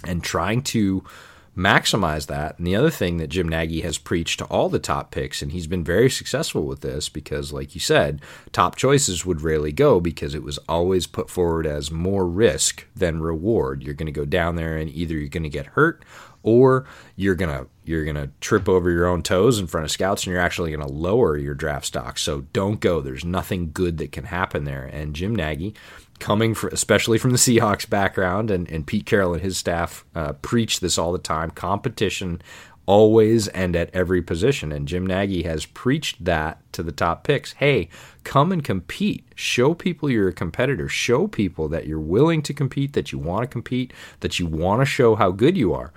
[0.05, 1.05] and trying to
[1.61, 2.59] maximize that.
[2.59, 5.53] And the other thing that Jim Nagy has preached to all the top picks, and
[5.53, 10.01] he's been very successful with this because, like you said, top choices would rarely go
[10.01, 13.83] because it was always put forward as more risk than reward.
[13.83, 16.05] You're going to go down there and either you're going to get hurt
[16.43, 20.33] or you're gonna you're gonna trip over your own toes in front of scouts and
[20.33, 22.19] you're actually gonna lower your draft stock.
[22.19, 23.01] So don't go.
[23.01, 24.85] There's nothing good that can happen there.
[24.85, 25.75] And Jim Nagy
[26.21, 30.35] coming for, especially from the Seahawks background, and, and Pete Carroll and his staff uh,
[30.35, 31.51] preach this all the time.
[31.51, 32.41] Competition
[32.87, 34.73] always and at every position.
[34.73, 37.53] And Jim Nagy has preached that to the top picks.
[37.53, 37.89] Hey,
[38.25, 39.25] come and compete.
[39.37, 40.89] Show people you're a competitor.
[40.89, 44.81] Show people that you're willing to compete, that you want to compete, that you want
[44.81, 45.93] to show how good you are.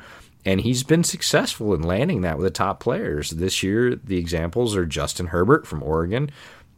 [0.45, 3.31] And he's been successful in landing that with the top players.
[3.31, 6.29] This year, the examples are Justin Herbert from Oregon,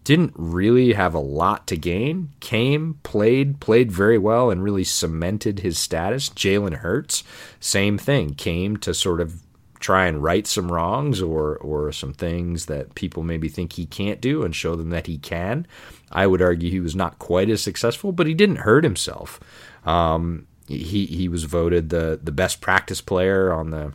[0.05, 2.29] didn't really have a lot to gain.
[2.39, 6.29] Came, played, played very well, and really cemented his status.
[6.29, 7.23] Jalen Hurts,
[7.59, 8.35] same thing.
[8.35, 9.41] Came to sort of
[9.79, 14.21] try and right some wrongs or or some things that people maybe think he can't
[14.21, 15.67] do and show them that he can.
[16.11, 19.39] I would argue he was not quite as successful, but he didn't hurt himself.
[19.85, 23.93] Um, he he was voted the the best practice player on the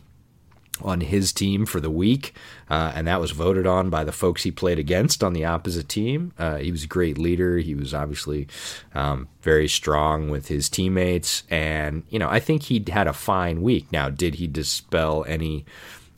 [0.83, 2.33] on his team for the week,
[2.69, 5.89] uh, and that was voted on by the folks he played against on the opposite
[5.89, 6.33] team.
[6.37, 7.57] Uh, he was a great leader.
[7.57, 8.47] He was obviously
[8.93, 13.61] um, very strong with his teammates, and you know I think he had a fine
[13.61, 13.91] week.
[13.91, 15.65] Now, did he dispel any?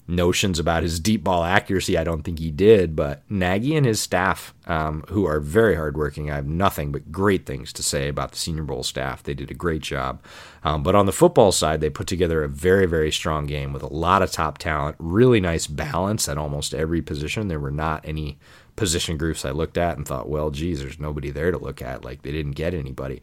[0.08, 1.98] Notions about his deep ball accuracy.
[1.98, 6.30] I don't think he did, but Nagy and his staff, um, who are very hardworking,
[6.30, 9.24] I have nothing but great things to say about the Senior Bowl staff.
[9.24, 10.22] They did a great job.
[10.63, 13.84] Um, but on the football side, they put together a very, very strong game with
[13.84, 17.48] a lot of top talent, really nice balance at almost every position.
[17.48, 18.38] There were not any
[18.76, 22.04] position groups I looked at and thought, well, geez, there's nobody there to look at.
[22.04, 23.22] Like they didn't get anybody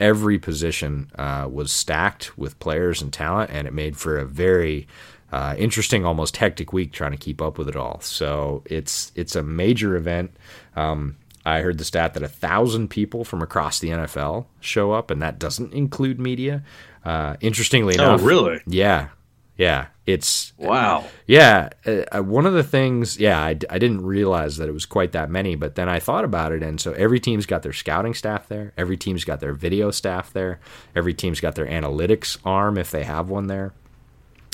[0.00, 4.88] every position uh, was stacked with players and talent, and it made for a very
[5.32, 8.00] uh, interesting, almost hectic week trying to keep up with it all.
[8.00, 10.36] So it's it's a major event.
[10.76, 15.10] Um, I heard the stat that a thousand people from across the NFL show up,
[15.10, 16.62] and that doesn't include media.
[17.04, 18.60] Uh, interestingly oh, enough, oh really?
[18.66, 19.08] Yeah,
[19.56, 19.86] yeah.
[20.06, 21.04] It's wow.
[21.26, 23.18] Yeah, uh, uh, one of the things.
[23.18, 26.24] Yeah, I, I didn't realize that it was quite that many, but then I thought
[26.24, 28.72] about it, and so every team's got their scouting staff there.
[28.76, 30.58] Every team's got their video staff there.
[30.96, 33.72] Every team's got their analytics arm if they have one there.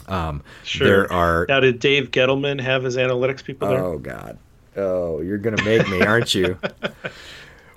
[0.08, 0.86] Um, sure.
[0.86, 1.60] There are now.
[1.60, 3.84] Did Dave Gettleman have his analytics people there?
[3.84, 4.38] Oh God.
[4.76, 6.58] Oh, you're gonna make me, aren't you?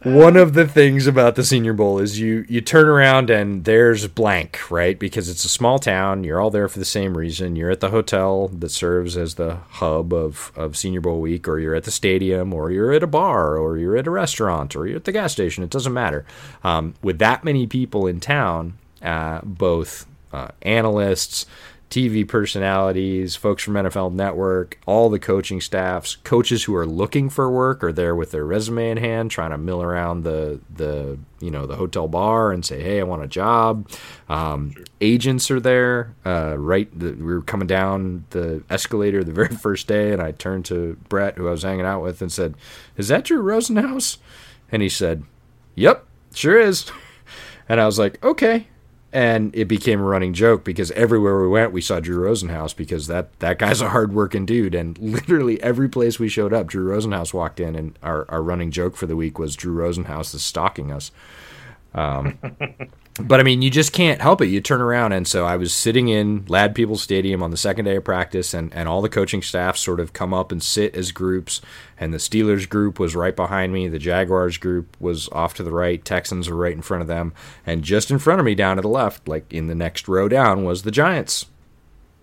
[0.03, 4.07] One of the things about the Senior Bowl is you you turn around and there's
[4.07, 4.97] blank, right?
[4.97, 6.23] Because it's a small town.
[6.23, 7.57] You're all there for the same reason.
[7.57, 11.59] You're at the hotel that serves as the hub of, of Senior Bowl week, or
[11.59, 14.87] you're at the stadium, or you're at a bar, or you're at a restaurant, or
[14.87, 15.65] you're at the gas station.
[15.65, 16.25] It doesn't matter.
[16.63, 21.45] Um, with that many people in town, uh, both uh, analysts,
[21.89, 27.49] TV personalities, folks from NFL Network, all the coaching staffs, coaches who are looking for
[27.49, 31.49] work are there with their resume in hand, trying to mill around the the you
[31.49, 33.89] know the hotel bar and say, "Hey, I want a job."
[34.29, 34.83] Um, sure.
[35.01, 36.13] Agents are there.
[36.23, 40.31] Uh, right, the, we were coming down the escalator the very first day, and I
[40.31, 42.53] turned to Brett, who I was hanging out with, and said,
[42.97, 44.17] "Is that Drew Rosenhaus?"
[44.71, 45.23] And he said,
[45.75, 46.91] "Yep, sure is."
[47.71, 48.65] And I was like, "Okay."
[49.11, 53.07] And it became a running joke because everywhere we went we saw Drew Rosenhaus because
[53.07, 54.75] that that guy's a hardworking dude.
[54.75, 58.71] And literally every place we showed up Drew Rosenhaus walked in and our, our running
[58.71, 61.11] joke for the week was Drew Rosenhaus is stalking us.
[61.93, 62.37] Um,
[63.19, 64.47] but I mean, you just can't help it.
[64.47, 67.85] You turn around, and so I was sitting in Ladd Peebles Stadium on the second
[67.85, 70.95] day of practice, and, and all the coaching staff sort of come up and sit
[70.95, 71.61] as groups.
[71.97, 73.87] And the Steelers group was right behind me.
[73.87, 76.03] The Jaguars group was off to the right.
[76.03, 77.33] Texans were right in front of them,
[77.65, 80.27] and just in front of me, down to the left, like in the next row
[80.27, 81.45] down, was the Giants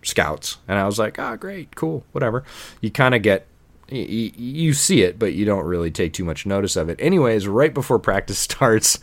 [0.02, 0.58] scouts.
[0.66, 2.44] And I was like, "Ah, oh, great, cool, whatever."
[2.80, 3.46] You kind of get
[3.88, 6.98] you see it, but you don't really take too much notice of it.
[7.00, 8.98] Anyways, right before practice starts,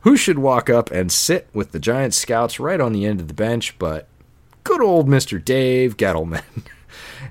[0.00, 3.28] who should walk up and sit with the Giant scouts right on the end of
[3.28, 4.08] the bench but
[4.64, 5.42] good old Mr.
[5.42, 6.42] Dave Gettleman.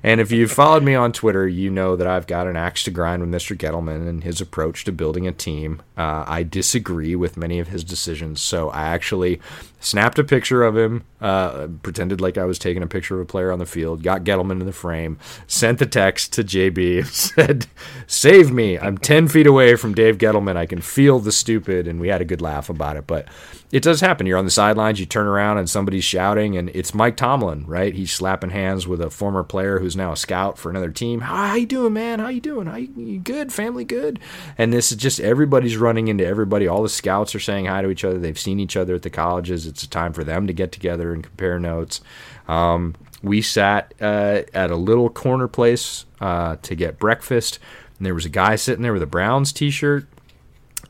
[0.02, 2.90] And if you've followed me on Twitter, you know that I've got an axe to
[2.90, 3.56] grind with Mr.
[3.56, 5.82] Gettleman and his approach to building a team.
[5.96, 9.40] Uh, I disagree with many of his decisions, so I actually
[9.80, 13.24] snapped a picture of him, uh, pretended like I was taking a picture of a
[13.24, 17.66] player on the field, got Gettleman in the frame, sent the text to JB, said,
[18.06, 18.78] "Save me!
[18.78, 20.56] I'm ten feet away from Dave Gettleman.
[20.56, 23.06] I can feel the stupid," and we had a good laugh about it.
[23.06, 23.28] But
[23.70, 24.26] it does happen.
[24.26, 27.94] You're on the sidelines, you turn around, and somebody's shouting, and it's Mike Tomlin, right?
[27.94, 31.20] He's slapping hands with a former player who's now a scout for another team.
[31.20, 32.18] How, how you doing, man?
[32.18, 32.66] How you doing?
[32.66, 33.52] How you, you good?
[33.52, 34.18] Family good?
[34.56, 36.66] And this is just everybody's running into everybody.
[36.66, 38.18] All the scouts are saying hi to each other.
[38.18, 39.66] They've seen each other at the colleges.
[39.66, 42.00] It's a time for them to get together and compare notes.
[42.46, 47.58] Um, we sat uh, at a little corner place uh, to get breakfast,
[47.96, 50.06] and there was a guy sitting there with a Browns T-shirt,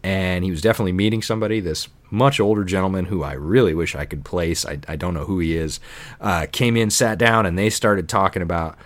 [0.03, 1.61] and he was definitely meeting somebody.
[1.61, 4.65] This much older gentleman who I really wish I could place.
[4.65, 5.81] I, I don't know who he is.
[6.21, 8.77] Uh, came in, sat down, and they started talking about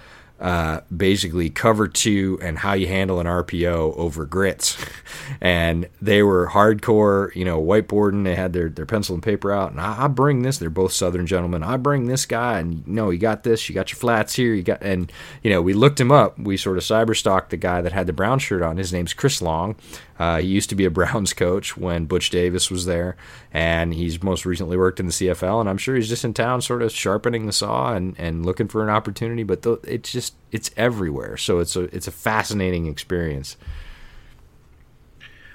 [0.42, 4.76] uh, basically cover two and how you handle an RPO over grits.
[5.40, 8.24] and they were hardcore, you know, whiteboarding.
[8.24, 9.70] They had their, their pencil and paper out.
[9.70, 10.58] And I, I bring this.
[10.58, 11.62] They're both Southern gentlemen.
[11.62, 12.58] I bring this guy.
[12.58, 13.68] And, you know, you got this.
[13.68, 14.52] You got your flats here.
[14.52, 15.12] You got, and,
[15.44, 16.36] you know, we looked him up.
[16.36, 18.78] We sort of cyber stalked the guy that had the brown shirt on.
[18.78, 19.76] His name's Chris Long.
[20.18, 23.16] Uh, he used to be a Browns coach when Butch Davis was there,
[23.52, 25.60] and he's most recently worked in the CFL.
[25.60, 28.68] And I'm sure he's just in town, sort of sharpening the saw and, and looking
[28.68, 29.42] for an opportunity.
[29.42, 33.56] But th- it's just it's everywhere, so it's a it's a fascinating experience.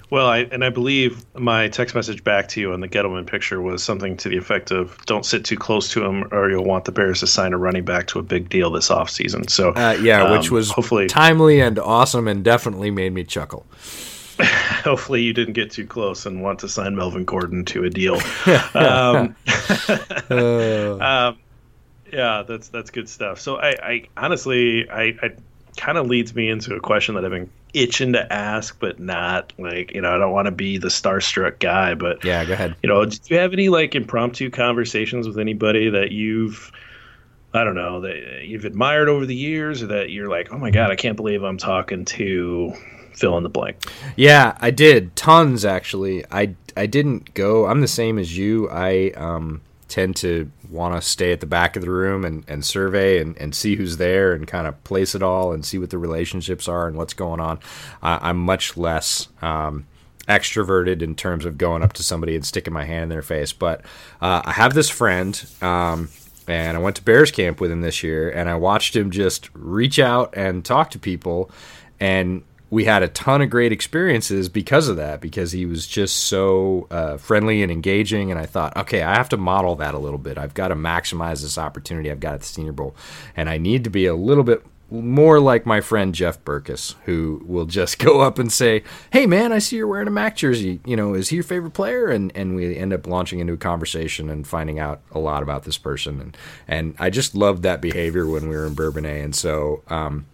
[0.09, 3.61] Well, I, and I believe my text message back to you on the Gettleman picture
[3.61, 6.85] was something to the effect of "Don't sit too close to him, or you'll want
[6.85, 9.49] the Bears to sign a running back to a big deal this offseason.
[9.49, 13.65] So, uh, yeah, um, which was hopefully timely and awesome, and definitely made me chuckle.
[14.83, 18.15] hopefully, you didn't get too close and want to sign Melvin Gordon to a deal.
[18.73, 19.35] um,
[20.29, 20.97] uh.
[20.99, 21.37] um,
[22.11, 23.39] yeah, that's that's good stuff.
[23.39, 25.31] So, I, I honestly, I, I
[25.77, 29.53] kind of leads me into a question that I've been itching to ask, but not
[29.57, 31.93] like you know I don't want to be the starstruck guy.
[31.93, 32.75] But yeah, go ahead.
[32.83, 36.71] You know, do you have any like impromptu conversations with anybody that you've
[37.53, 40.71] I don't know that you've admired over the years, or that you're like, oh my
[40.71, 42.73] god, I can't believe I'm talking to
[43.13, 43.77] fill in the blank.
[44.15, 46.25] Yeah, I did tons actually.
[46.31, 47.65] I I didn't go.
[47.65, 48.69] I'm the same as you.
[48.69, 52.65] I um tend to want to stay at the back of the room and, and
[52.65, 55.89] survey and, and see who's there and kind of place it all and see what
[55.89, 57.59] the relationships are and what's going on.
[58.01, 59.85] I'm much less um,
[60.27, 63.53] extroverted in terms of going up to somebody and sticking my hand in their face.
[63.53, 63.81] But
[64.21, 65.43] uh, I have this friend.
[65.61, 66.09] Um,
[66.47, 69.49] and I went to Bears camp with him this year, and I watched him just
[69.53, 71.51] reach out and talk to people.
[71.99, 76.17] And we had a ton of great experiences because of that because he was just
[76.17, 78.31] so uh, friendly and engaging.
[78.31, 80.37] And i thought okay i have to model that a little bit.
[80.37, 82.95] I've got to maximize this opportunity i've got at the senior bowl.
[83.35, 87.41] And i need to be a little bit more like my friend jeff Berckes, who
[87.45, 90.79] will just go up and say hey man i see you're wearing a mac jersey.
[90.85, 92.07] You know is he your favorite player?
[92.07, 95.63] And, and we end up launching into a conversation and finding out a lot about
[95.63, 96.19] this person.
[96.19, 99.23] And, and i just loved that behavior when we were in bourbonnais.
[99.23, 100.25] And so um,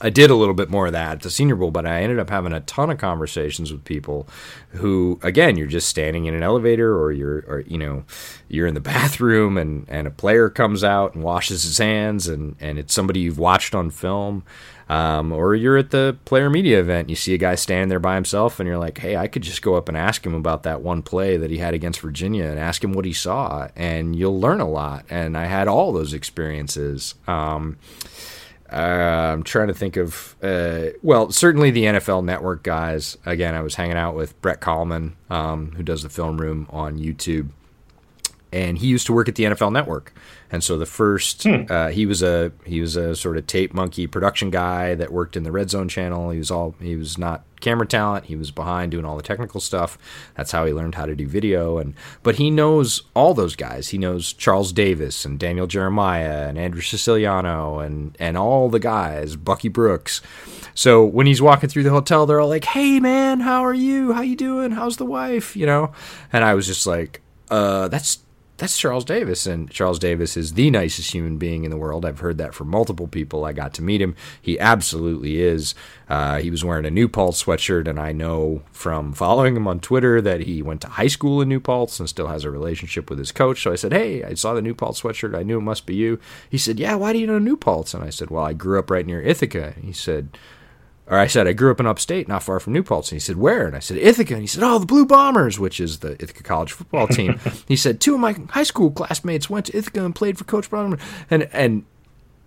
[0.00, 2.18] I did a little bit more of that at the Senior Bowl, but I ended
[2.18, 4.26] up having a ton of conversations with people
[4.70, 8.04] who, again, you're just standing in an elevator or you're, or, you know,
[8.48, 12.56] you're in the bathroom and, and a player comes out and washes his hands and,
[12.60, 14.42] and it's somebody you've watched on film.
[14.88, 18.00] Um, or you're at the player media event, and you see a guy standing there
[18.00, 20.64] by himself, and you're like, hey, I could just go up and ask him about
[20.64, 24.16] that one play that he had against Virginia and ask him what he saw, and
[24.16, 25.04] you'll learn a lot.
[25.08, 27.14] And I had all those experiences.
[27.28, 27.78] Um,
[28.72, 33.18] I'm trying to think of, uh, well, certainly the NFL Network guys.
[33.26, 36.98] Again, I was hanging out with Brett Kollmann, um, who does the film room on
[36.98, 37.48] YouTube,
[38.52, 40.14] and he used to work at the NFL Network.
[40.52, 41.62] And so the first, hmm.
[41.68, 45.36] uh, he was a he was a sort of tape monkey production guy that worked
[45.36, 46.30] in the Red Zone channel.
[46.30, 48.24] He was all he was not camera talent.
[48.24, 49.96] He was behind doing all the technical stuff.
[50.34, 51.78] That's how he learned how to do video.
[51.78, 53.88] And but he knows all those guys.
[53.88, 59.36] He knows Charles Davis and Daniel Jeremiah and Andrew Siciliano and and all the guys,
[59.36, 60.20] Bucky Brooks.
[60.74, 64.12] So when he's walking through the hotel, they're all like, "Hey man, how are you?
[64.12, 64.72] How you doing?
[64.72, 65.92] How's the wife?" You know.
[66.32, 68.18] And I was just like, "Uh, that's."
[68.60, 69.46] That's Charles Davis.
[69.46, 72.04] And Charles Davis is the nicest human being in the world.
[72.04, 73.46] I've heard that from multiple people.
[73.46, 74.14] I got to meet him.
[74.40, 75.74] He absolutely is.
[76.10, 79.80] Uh, he was wearing a New Paltz sweatshirt, and I know from following him on
[79.80, 83.08] Twitter that he went to high school in New Paltz and still has a relationship
[83.08, 83.62] with his coach.
[83.62, 85.34] So I said, Hey, I saw the New Paltz sweatshirt.
[85.36, 86.20] I knew it must be you.
[86.50, 87.94] He said, Yeah, why do you know New Paltz?
[87.94, 89.74] And I said, Well, I grew up right near Ithaca.
[89.80, 90.36] he said,
[91.10, 93.10] or I said, I grew up in upstate, not far from New Paltz.
[93.10, 93.66] And he said, Where?
[93.66, 94.34] And I said, Ithaca.
[94.34, 97.38] And he said, Oh, the Blue Bombers, which is the Ithaca College football team.
[97.68, 100.70] he said, Two of my high school classmates went to Ithaca and played for Coach
[100.70, 100.98] Brown.
[101.28, 101.84] And, and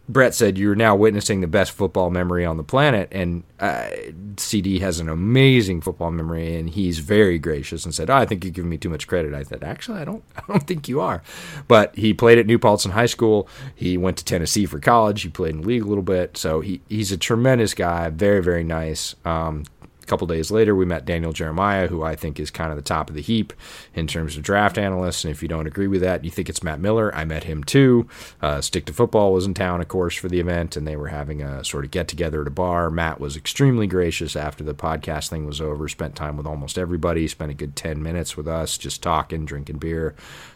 [0.10, 3.08] Brett said, You're now witnessing the best football memory on the planet.
[3.12, 3.89] And uh,
[4.38, 8.44] CD has an amazing football memory, and he's very gracious and said, oh, I think
[8.44, 9.34] you're giving me too much credit.
[9.34, 11.24] I said, Actually, I don't, I don't think you are.
[11.68, 13.48] But he played at New Paltz in high school.
[13.76, 15.21] He went to Tennessee for college.
[15.21, 16.38] He played in the league a little bit.
[16.38, 19.15] So he, he's a tremendous guy, very, very nice.
[19.23, 19.63] Um,
[20.04, 22.83] A couple days later, we met Daniel Jeremiah, who I think is kind of the
[22.83, 23.54] top of the heap
[23.93, 25.23] in terms of draft analysts.
[25.23, 27.15] And if you don't agree with that, you think it's Matt Miller.
[27.15, 28.08] I met him too.
[28.41, 31.08] Uh, Stick to Football was in town, of course, for the event, and they were
[31.08, 32.89] having a sort of get together at a bar.
[32.89, 37.27] Matt was extremely gracious after the podcast thing was over, spent time with almost everybody,
[37.29, 40.15] spent a good 10 minutes with us, just talking, drinking beer.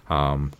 [0.09, 0.51] Um,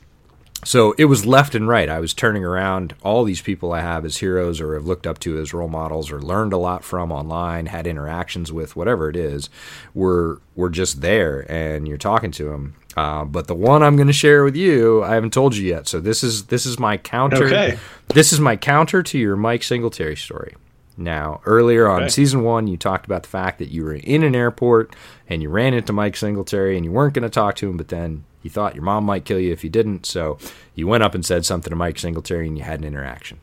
[0.63, 1.87] so it was left and right.
[1.87, 5.19] I was turning around all these people I have as heroes or have looked up
[5.19, 9.15] to as role models or learned a lot from online, had interactions with, whatever it
[9.15, 9.49] is,
[9.93, 12.75] were were just there, and you're talking to them.
[12.95, 15.87] Uh, but the one I'm going to share with you, I haven't told you yet.
[15.87, 17.45] So this is this is my counter.
[17.45, 17.77] Okay.
[18.07, 20.55] This is my counter to your Mike Singletary story.
[20.99, 22.09] Now, earlier on Okay.
[22.09, 24.95] season one, you talked about the fact that you were in an airport
[25.29, 27.89] and you ran into Mike Singletary and you weren't going to talk to him, but
[27.89, 30.05] then you thought your mom might kill you if you didn't.
[30.05, 30.37] So
[30.73, 33.39] you went up and said something to Mike Singletary and you had an interaction.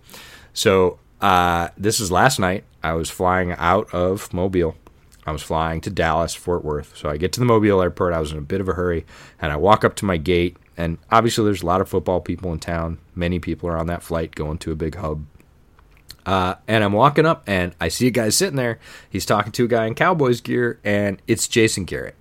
[0.52, 2.64] So uh, this is last night.
[2.82, 4.76] I was flying out of Mobile.
[5.26, 6.96] I was flying to Dallas, Fort Worth.
[6.96, 8.14] So I get to the Mobile airport.
[8.14, 9.04] I was in a bit of a hurry
[9.40, 10.56] and I walk up to my gate.
[10.76, 12.98] And obviously, there's a lot of football people in town.
[13.14, 15.24] Many people are on that flight going to a big hub
[16.26, 18.78] uh, and I'm walking up and I see a guy sitting there.
[19.08, 22.16] He's talking to a guy in Cowboys gear, and it's Jason Garrett.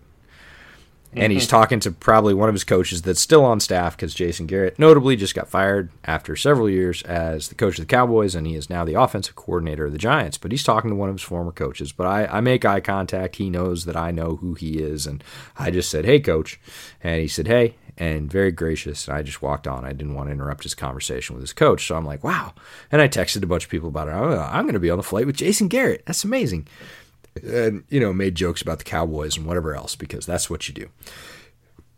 [1.16, 1.51] And he's mm-hmm.
[1.51, 5.16] talking to probably one of his coaches that's still on staff because Jason Garrett, notably,
[5.16, 8.70] just got fired after several years as the coach of the Cowboys, and he is
[8.70, 10.38] now the offensive coordinator of the Giants.
[10.38, 11.91] But he's talking to one of his former coaches.
[11.91, 13.36] But I, I make eye contact.
[13.36, 15.05] He knows that I know who he is.
[15.05, 15.24] And
[15.57, 16.59] I just said, Hey, coach.
[17.03, 19.07] And he said, Hey, and very gracious.
[19.07, 19.86] And I just walked on.
[19.86, 21.86] I didn't want to interrupt his conversation with his coach.
[21.88, 22.53] So I'm like, wow.
[22.91, 24.11] And I texted a bunch of people about it.
[24.11, 26.03] "Oh, I'm going to be on the flight with Jason Garrett.
[26.05, 26.68] That's amazing.
[27.42, 30.74] And, you know, made jokes about the Cowboys and whatever else because that's what you
[30.74, 30.90] do.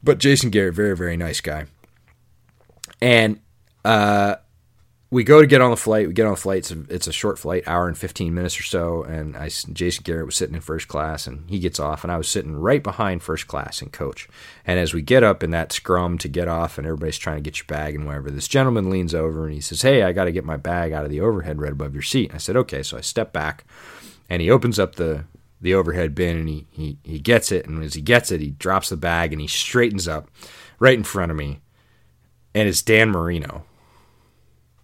[0.02, 1.66] But Jason Garrett, very, very nice guy.
[3.02, 3.40] And
[3.84, 4.36] uh,
[5.12, 6.08] we go to get on the flight.
[6.08, 6.58] We get on the flight.
[6.60, 9.04] It's a, it's a short flight, hour and 15 minutes or so.
[9.04, 12.04] And I, Jason Garrett was sitting in first class and he gets off.
[12.04, 14.28] And I was sitting right behind first class and coach.
[14.66, 17.42] And as we get up in that scrum to get off and everybody's trying to
[17.42, 20.26] get your bag and whatever, this gentleman leans over and he says, Hey, I got
[20.26, 22.32] to get my bag out of the overhead right above your seat.
[22.34, 22.84] I said, Okay.
[22.84, 23.64] So I step back
[24.30, 25.26] and he opens up the
[25.62, 27.66] the overhead bin and he, he he gets it.
[27.66, 30.30] And as he gets it he drops the bag and he straightens up
[30.80, 31.62] right in front of me.
[32.54, 33.66] And it's Dan Marino.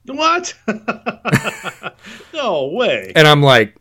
[0.05, 0.55] What?
[2.33, 3.13] no way.
[3.15, 3.75] and I'm like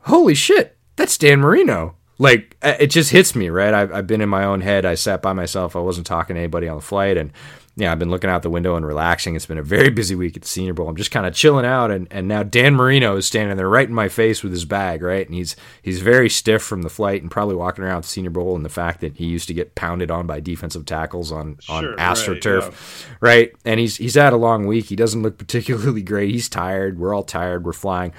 [0.00, 1.96] holy shit that's Dan Marino.
[2.18, 3.74] Like it just hits me right?
[3.74, 4.84] I've, I've been in my own head.
[4.86, 5.76] I sat by myself.
[5.76, 7.16] I wasn't talking to anybody on the flight.
[7.16, 7.32] And
[7.76, 9.36] yeah I've been looking out the window and relaxing.
[9.36, 10.88] It's been a very busy week at the Senior Bowl.
[10.88, 13.88] I'm just kind of chilling out and, and now Dan Marino is standing there right
[13.88, 15.26] in my face with his bag right?
[15.26, 18.56] And he's he's very stiff from the flight and probably walking around the Senior Bowl
[18.56, 21.82] and the fact that he used to get pounded on by defensive tackles on on
[21.82, 23.52] Sure, AstroTurf right, right?
[23.64, 24.86] And he's he's had a long week.
[24.86, 26.30] He doesn't look particularly great.
[26.30, 26.98] He's tired.
[26.98, 27.64] We're all tired.
[27.64, 28.12] We're flying.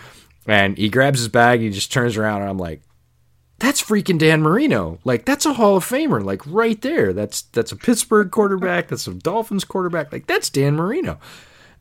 [0.46, 1.60] And he grabs his bag.
[1.60, 2.82] He just turns around and I'm like
[3.60, 5.00] that's freaking Dan Marino.
[5.04, 7.14] Like that's a Hall of Famer, like right there.
[7.14, 10.12] That's that's a Pittsburgh quarterback, that's a Dolphins quarterback.
[10.12, 11.20] Like that's Dan Marino.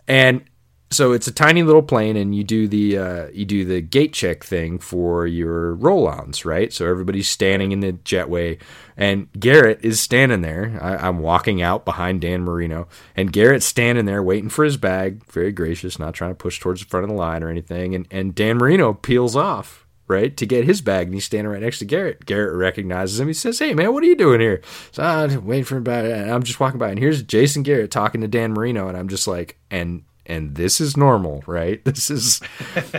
[0.08, 0.44] And
[0.90, 4.12] so it's a tiny little plane and you do the uh, you do the gate
[4.12, 6.72] check thing for your roll-ons, right?
[6.72, 8.60] So everybody's standing in the jetway
[8.96, 10.78] and Garrett is standing there.
[10.80, 15.24] I, I'm walking out behind Dan Marino and Garrett's standing there waiting for his bag,
[15.24, 17.94] very gracious, not trying to push towards the front of the line or anything.
[17.94, 21.62] And and Dan Marino peels off right, to get his bag, and he's standing right
[21.62, 22.26] next to Garrett.
[22.26, 23.28] Garrett recognizes him.
[23.28, 24.60] He says, "Hey, man, what are you doing here?"
[24.92, 27.90] So I'm waiting for him by, and I'm just walking by, and here's Jason Garrett
[27.90, 31.82] talking to Dan Marino, and I'm just like, and and this is normal, right?
[31.96, 32.40] This is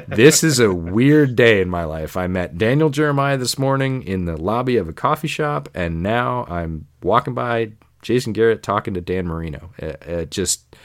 [0.07, 2.17] this is a weird day in my life.
[2.17, 6.45] I met Daniel Jeremiah this morning in the lobby of a coffee shop, and now
[6.45, 9.71] I'm walking by Jason Garrett talking to Dan Marino.
[9.77, 10.75] It, it just,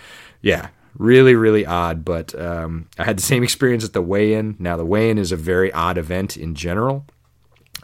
[0.40, 0.68] yeah,
[0.98, 4.56] really really odd but um, i had the same experience at the weigh-in.
[4.58, 7.06] Now the weigh-in is a very odd event in general.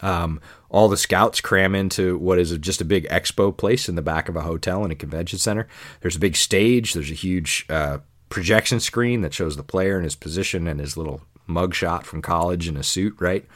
[0.01, 4.03] Um, all the scouts cram into what is just a big expo place in the
[4.03, 5.67] back of a hotel in a convention center.
[6.01, 6.93] There's a big stage.
[6.93, 7.99] There's a huge uh,
[8.29, 12.69] projection screen that shows the player and his position and his little mugshot from college
[12.69, 13.47] in a suit right?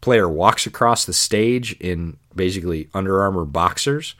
[0.00, 4.14] Player walks across the stage in basically Under Armour boxers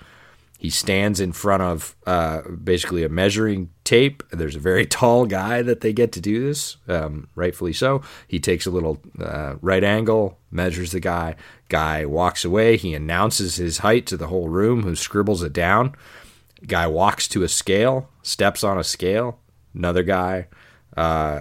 [0.60, 4.22] he stands in front of uh, basically a measuring tape.
[4.30, 8.02] There's a very tall guy that they get to do this, um, rightfully so.
[8.28, 11.36] He takes a little uh, right angle, measures the guy.
[11.70, 12.76] Guy walks away.
[12.76, 15.94] He announces his height to the whole room, who scribbles it down.
[16.66, 19.38] Guy walks to a scale, steps on a scale.
[19.74, 20.48] Another guy,
[20.94, 21.40] uh,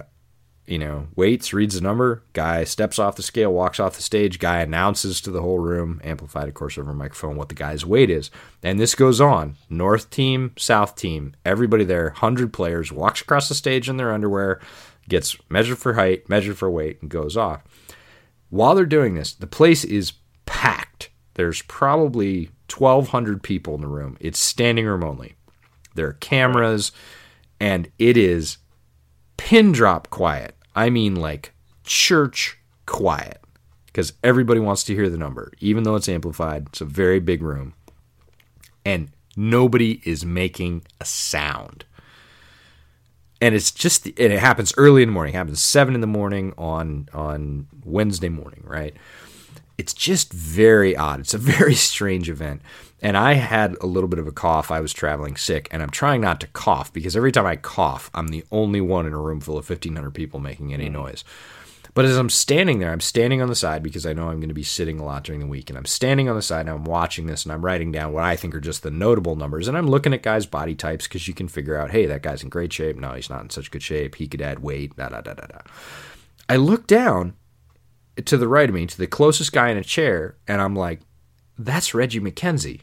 [0.70, 2.22] you know, waits, reads the number.
[2.32, 4.38] Guy steps off the scale, walks off the stage.
[4.38, 7.84] Guy announces to the whole room, amplified, of course, over a microphone, what the guy's
[7.84, 8.30] weight is.
[8.62, 9.56] And this goes on.
[9.68, 14.60] North team, South team, everybody there, 100 players, walks across the stage in their underwear,
[15.08, 17.64] gets measured for height, measured for weight, and goes off.
[18.50, 20.12] while they're doing this, the place is
[20.46, 21.10] packed.
[21.34, 24.16] There's probably 1,200 people in the room.
[24.20, 25.34] It's standing room only.
[25.96, 26.92] There are cameras,
[27.58, 28.58] and it is
[29.36, 30.54] pin drop quiet.
[30.74, 31.52] I mean, like
[31.84, 33.40] church quiet,
[33.86, 36.68] because everybody wants to hear the number, even though it's amplified.
[36.68, 37.74] It's a very big room,
[38.84, 41.84] and nobody is making a sound.
[43.40, 45.34] And it's just, and it happens early in the morning.
[45.34, 48.94] It happens seven in the morning on on Wednesday morning, right?
[49.80, 51.20] It's just very odd.
[51.20, 52.60] It's a very strange event.
[53.00, 54.70] And I had a little bit of a cough.
[54.70, 58.10] I was traveling sick, and I'm trying not to cough because every time I cough,
[58.12, 60.92] I'm the only one in a room full of 1,500 people making any mm.
[60.92, 61.24] noise.
[61.94, 64.48] But as I'm standing there, I'm standing on the side because I know I'm going
[64.48, 65.70] to be sitting a lot during the week.
[65.70, 68.22] And I'm standing on the side and I'm watching this and I'm writing down what
[68.22, 69.66] I think are just the notable numbers.
[69.66, 72.42] And I'm looking at guys' body types because you can figure out, hey, that guy's
[72.42, 72.96] in great shape.
[72.96, 74.16] No, he's not in such good shape.
[74.16, 74.94] He could add weight.
[74.96, 75.60] Da da da da da.
[76.48, 77.34] I look down
[78.22, 81.00] to the right of me, to the closest guy in a chair, and I'm like,
[81.58, 82.82] that's Reggie McKenzie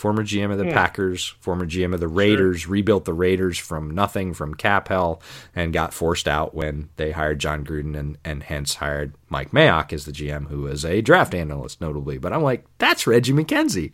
[0.00, 0.72] former GM of the yeah.
[0.72, 2.72] Packers, former GM of the Raiders, sure.
[2.72, 5.22] rebuilt the Raiders from nothing, from cap hell,
[5.54, 9.92] and got forced out when they hired Jon Gruden and, and hence hired Mike Mayock
[9.92, 12.16] as the GM, who was a draft analyst, notably.
[12.16, 13.92] But I'm like, that's Reggie McKenzie.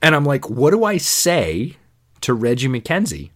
[0.00, 1.76] And I'm like, what do I say
[2.22, 3.30] to Reggie McKenzie?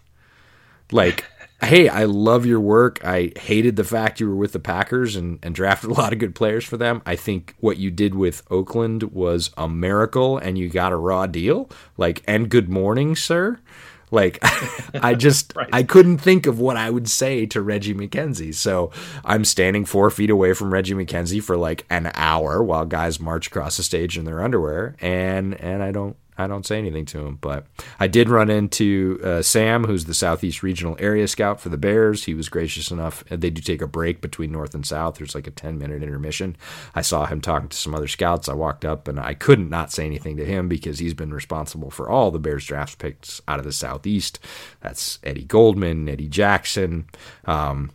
[0.90, 1.26] Like,
[1.62, 3.04] hey, I love your work.
[3.04, 6.18] I hated the fact you were with the Packers and, and drafted a lot of
[6.18, 7.02] good players for them.
[7.06, 11.26] I think what you did with Oakland was a miracle and you got a raw
[11.26, 11.70] deal.
[11.96, 13.60] Like, and good morning, sir.
[14.10, 14.38] Like,
[15.02, 15.68] I just, right.
[15.72, 18.54] I couldn't think of what I would say to Reggie McKenzie.
[18.54, 18.90] So
[19.24, 23.46] I'm standing four feet away from Reggie McKenzie for like an hour while guys march
[23.46, 24.96] across the stage in their underwear.
[25.00, 27.38] And, and I don't, I don't say anything to him.
[27.40, 27.66] But
[27.98, 32.24] I did run into uh, Sam, who's the Southeast Regional Area Scout for the Bears.
[32.24, 33.24] He was gracious enough.
[33.28, 35.16] They do take a break between North and South.
[35.16, 36.56] There's like a 10 minute intermission.
[36.94, 38.48] I saw him talking to some other scouts.
[38.48, 41.90] I walked up and I couldn't not say anything to him because he's been responsible
[41.90, 44.38] for all the Bears draft picks out of the Southeast.
[44.80, 47.06] That's Eddie Goldman, Eddie Jackson,
[47.46, 47.90] um,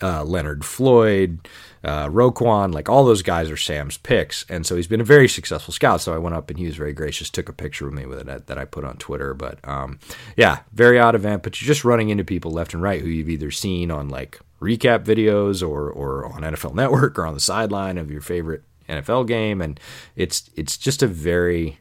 [0.00, 1.48] uh, Leonard Floyd
[1.84, 5.28] uh, Roquan, like all those guys are Sam's picks, and so he's been a very
[5.28, 6.00] successful scout.
[6.00, 8.28] So I went up and he was very gracious, took a picture with me with
[8.28, 9.34] it that I put on Twitter.
[9.34, 9.98] But um,
[10.36, 11.42] yeah, very odd event.
[11.42, 14.40] But you're just running into people left and right who you've either seen on like
[14.60, 19.26] recap videos or or on NFL Network or on the sideline of your favorite NFL
[19.26, 19.78] game, and
[20.16, 21.78] it's it's just a very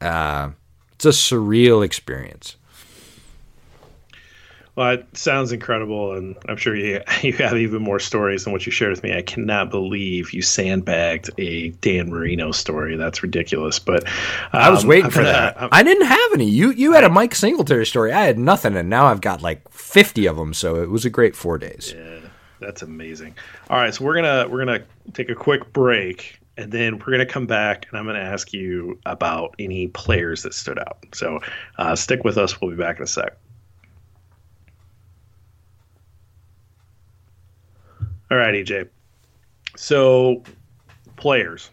[0.00, 0.50] uh,
[0.92, 2.56] it's a surreal experience.
[4.76, 8.66] Well, it sounds incredible, and I'm sure you you have even more stories than what
[8.66, 9.16] you shared with me.
[9.16, 12.96] I cannot believe you sandbagged a Dan Marino story.
[12.96, 13.78] That's ridiculous.
[13.78, 14.12] But um,
[14.52, 15.58] I was um, waiting for that.
[15.58, 15.68] that.
[15.72, 16.48] I didn't have any.
[16.48, 18.12] You you had a Mike Singletary story.
[18.12, 20.52] I had nothing, and now I've got like 50 of them.
[20.52, 21.94] So it was a great four days.
[21.96, 23.36] Yeah, that's amazing.
[23.70, 27.18] All right, so we're gonna we're gonna take a quick break and then we're going
[27.18, 30.98] to come back and I'm going to ask you about any players that stood out.
[31.12, 31.40] So
[31.78, 32.60] uh, stick with us.
[32.60, 33.36] We'll be back in a sec.
[38.34, 38.88] All right, EJ.
[39.76, 40.42] So,
[41.14, 41.70] players,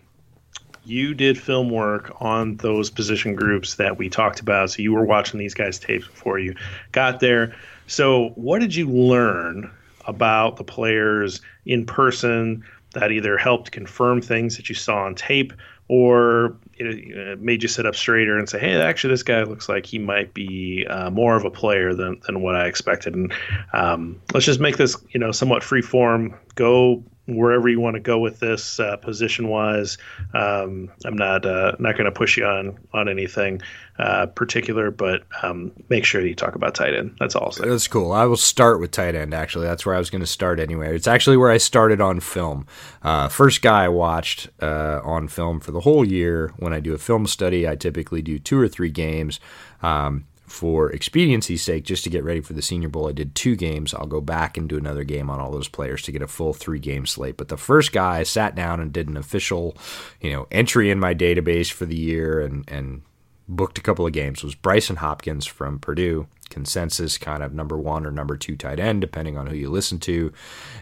[0.85, 4.69] you did film work on those position groups that we talked about.
[4.69, 6.53] So, you were watching these guys' tapes before you
[6.91, 7.55] got there.
[7.87, 9.71] So, what did you learn
[10.05, 15.53] about the players in person that either helped confirm things that you saw on tape
[15.87, 16.55] or
[16.87, 19.99] it made you sit up straighter and say, "Hey, actually, this guy looks like he
[19.99, 23.33] might be uh, more of a player than, than what I expected." And
[23.73, 26.37] um, let's just make this, you know, somewhat free form.
[26.55, 29.97] Go wherever you want to go with this uh, position wise.
[30.33, 33.61] Um, I'm not uh, not going to push you on on anything
[33.99, 37.15] uh, particular, but um, make sure that you talk about tight end.
[37.19, 37.51] That's all.
[37.51, 38.11] That's cool.
[38.11, 39.33] I will start with tight end.
[39.33, 40.95] Actually, that's where I was going to start anyway.
[40.95, 42.65] It's actually where I started on film.
[43.03, 46.53] Uh, first guy I watched uh, on film for the whole year.
[46.57, 49.39] When I do a film study, I typically do two or three games.
[49.83, 53.55] Um, for expediency's sake, just to get ready for the Senior Bowl, I did two
[53.55, 53.93] games.
[53.93, 56.53] I'll go back and do another game on all those players to get a full
[56.53, 57.37] three game slate.
[57.37, 59.77] But the first guy, I sat down and did an official,
[60.19, 63.01] you know, entry in my database for the year and and
[63.47, 64.43] booked a couple of games.
[64.43, 69.01] was Brycen Hopkins from Purdue, consensus kind of number one or number two tight end,
[69.01, 70.31] depending on who you listen to.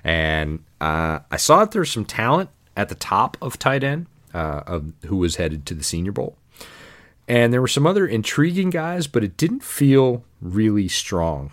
[0.03, 4.63] And uh, I saw that there's some talent at the top of tight end uh,
[4.65, 6.37] of who was headed to the Senior Bowl.
[7.29, 11.51] And there were some other intriguing guys, but it didn't feel really strong.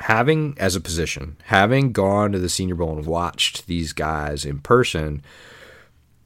[0.00, 4.58] Having, as a position, having gone to the Senior Bowl and watched these guys in
[4.58, 5.22] person,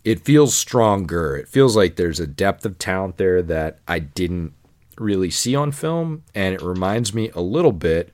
[0.05, 1.37] it feels stronger.
[1.37, 4.53] It feels like there's a depth of talent there that I didn't
[4.99, 6.25] really see on film.
[6.35, 8.13] And it reminds me a little bit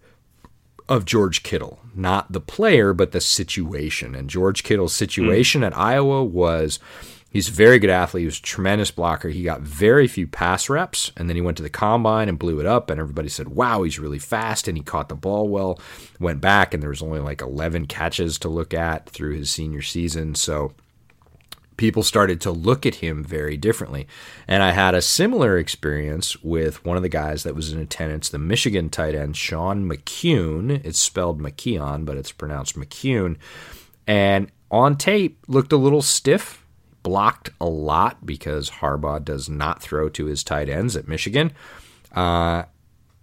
[0.86, 4.14] of George Kittle, not the player, but the situation.
[4.14, 5.66] And George Kittle's situation mm.
[5.68, 6.78] at Iowa was
[7.30, 8.22] he's a very good athlete.
[8.22, 9.28] He was a tremendous blocker.
[9.28, 12.60] He got very few pass reps, and then he went to the combine and blew
[12.60, 12.90] it up.
[12.90, 15.80] And everybody said, wow, he's really fast, and he caught the ball well.
[16.18, 19.82] Went back, and there was only like 11 catches to look at through his senior
[19.82, 20.34] season.
[20.34, 20.74] So
[21.80, 24.06] people started to look at him very differently.
[24.46, 28.28] And I had a similar experience with one of the guys that was in attendance,
[28.28, 30.84] the Michigan tight end, Sean McKeon.
[30.84, 33.38] It's spelled McKeon, but it's pronounced McKeon.
[34.06, 36.59] And on tape, looked a little stiff,
[37.02, 41.52] blocked a lot because Harbaugh does not throw to his tight ends at Michigan.
[42.12, 42.64] Uh,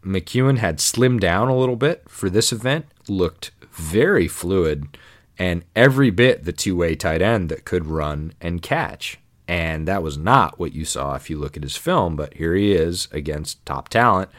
[0.04, 4.98] McKeon had slimmed down a little bit for this event, looked very fluid
[5.38, 9.20] and every bit the two way tight end that could run and catch.
[9.48, 12.54] And that was not what you saw if you look at his film, but here
[12.54, 14.30] he is against top talent,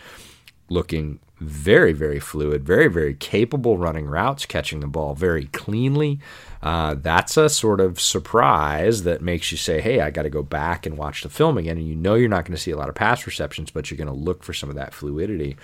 [0.68, 6.18] looking very, very fluid, very, very capable running routes, catching the ball very cleanly.
[6.62, 10.42] Uh, that's a sort of surprise that makes you say, hey, I got to go
[10.42, 11.78] back and watch the film again.
[11.78, 13.98] And you know you're not going to see a lot of pass receptions, but you're
[13.98, 15.56] going to look for some of that fluidity.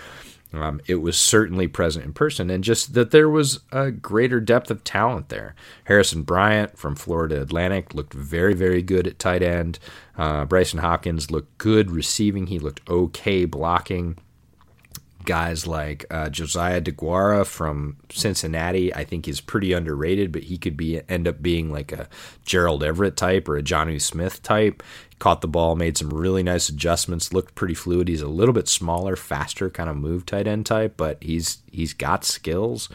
[0.53, 4.71] Um, it was certainly present in person, and just that there was a greater depth
[4.71, 5.57] of talent there.
[5.85, 9.81] Harrison Bryant from Florida Atlantic looked very, very good at tight end.
[10.17, 12.47] Uh, Brycen Hopkins looked good receiving.
[12.47, 14.17] He looked okay blocking
[15.25, 20.77] guys like uh, Josiah DeGuara from Cincinnati, I think is pretty underrated, but he could
[20.77, 22.09] be end up being like a
[22.45, 24.83] Gerald Everett type or a Jonnu Smith type.
[25.19, 28.09] Caught the ball, made some really nice adjustments, looked pretty fluid.
[28.09, 31.95] He's a little bit smaller, faster kind of move tight end type, but he's he's
[31.95, 32.89] got skills.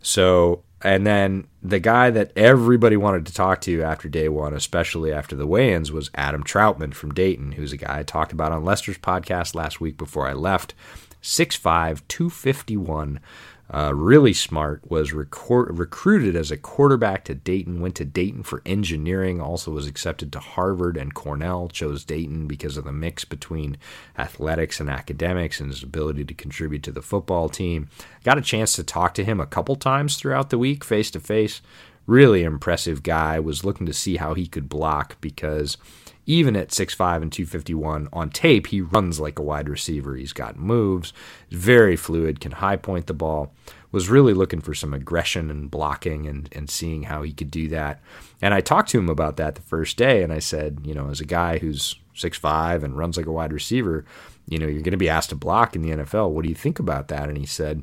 [0.00, 5.12] So and then the guy that everybody wanted to talk to after day one, especially
[5.12, 8.52] after the weigh ins, was Adam Trautman from Dayton, who's a guy I talked about
[8.52, 10.74] on Lester's podcast last week before I left.
[11.22, 13.20] 6'5, 251.
[13.72, 18.62] Uh, really smart, was record, recruited as a quarterback to Dayton, went to Dayton for
[18.66, 23.76] engineering, also was accepted to Harvard and Cornell, chose Dayton because of the mix between
[24.18, 27.88] athletics and academics and his ability to contribute to the football team.
[28.24, 31.20] Got a chance to talk to him a couple times throughout the week, face to
[31.20, 31.62] face.
[32.08, 35.76] Really impressive guy, was looking to see how he could block because
[36.26, 40.16] even at 6'5 and 251 on tape, he runs like a wide receiver.
[40.16, 41.12] He's got moves,
[41.50, 43.52] very fluid, can high point the ball.
[43.92, 47.66] Was really looking for some aggression and blocking and, and seeing how he could do
[47.68, 48.00] that.
[48.40, 51.10] And I talked to him about that the first day, and I said, you know,
[51.10, 54.04] as a guy who's 6'5 and runs like a wide receiver,
[54.48, 56.30] you know, you're going to be asked to block in the NFL.
[56.30, 57.28] What do you think about that?
[57.28, 57.82] And he said,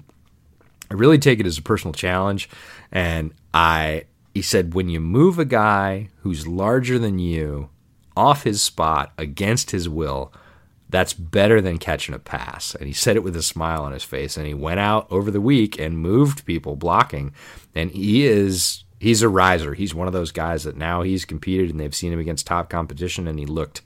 [0.89, 2.49] I really take it as a personal challenge.
[2.89, 7.69] And I, he said, when you move a guy who's larger than you
[8.17, 10.33] off his spot against his will,
[10.89, 12.73] that's better than catching a pass.
[12.73, 14.37] And he said it with a smile on his face.
[14.37, 17.33] And he went out over the week and moved people blocking.
[17.75, 19.73] And he is he's a riser.
[19.73, 22.69] He's one of those guys that now he's competed and they've seen him against top
[22.69, 23.81] competition and he looked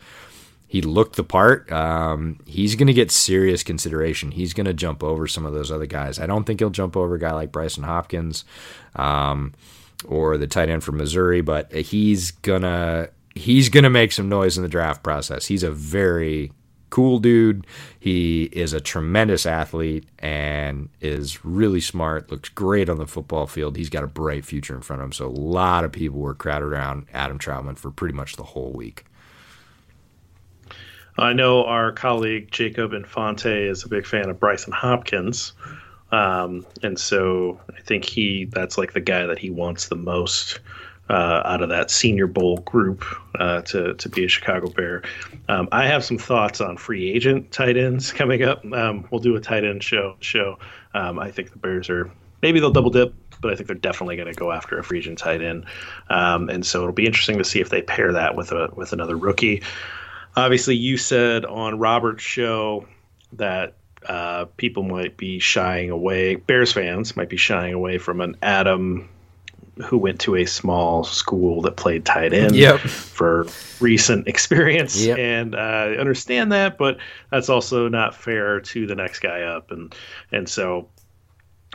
[0.67, 1.69] he looked the part.
[1.69, 4.31] Um, he's going to get serious consideration.
[4.31, 6.17] He's going to jump over some of those other guys.
[6.17, 8.45] I don't think he'll jump over a guy like Brycen Hopkins
[8.95, 9.53] um,
[10.07, 14.57] or the tight end from Missouri, but he's gonna he's going to make some noise
[14.57, 15.45] in the draft process.
[15.45, 16.51] He's a very
[16.89, 17.65] cool dude.
[17.99, 23.77] He is a tremendous athlete and is really smart, looks great on the football field.
[23.77, 25.13] He's got a bright future in front of him.
[25.13, 28.73] So a lot of people were crowded around Adam Trautman for pretty much the whole
[28.73, 29.05] week.
[31.17, 35.53] I know our colleague Jacob Infante is a big fan of Brycen Hopkins.
[36.11, 40.59] Um, and so I think he that's like the guy that he wants the most
[41.11, 43.03] uh, out of that Senior Bowl group
[43.35, 45.03] uh, to to be a Chicago Bear.
[45.49, 48.63] Um, I have some thoughts on free agent tight ends coming up.
[48.71, 50.15] Um, we'll do a tight end show.
[50.21, 50.57] Show.
[50.93, 52.09] Um, I think the Bears are
[52.41, 54.99] maybe they'll double dip, but I think they're definitely going to go after a free
[54.99, 55.65] agent tight end.
[56.09, 58.93] Um, and so it'll be interesting to see if they pair that with a with
[58.93, 59.63] another rookie.
[60.37, 62.87] Obviously, you said on Robert's show
[63.33, 63.75] that
[64.07, 66.35] uh, people might be shying away.
[66.35, 69.09] Bears fans might be shying away from an Adam
[69.85, 72.79] who went to a small school that played tight end yep.
[72.79, 73.45] for
[73.79, 75.17] recent experience yep.
[75.17, 76.97] and uh, understand that but
[77.29, 79.95] that's also not fair to the next guy up and
[80.31, 80.87] and so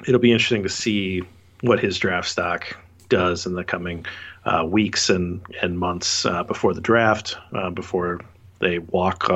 [0.07, 1.23] it'll be interesting to see
[1.63, 2.77] what his draft stock
[3.09, 4.05] does in the coming
[4.45, 8.21] uh, weeks and and months uh, before the draft uh, before
[8.59, 9.29] they walk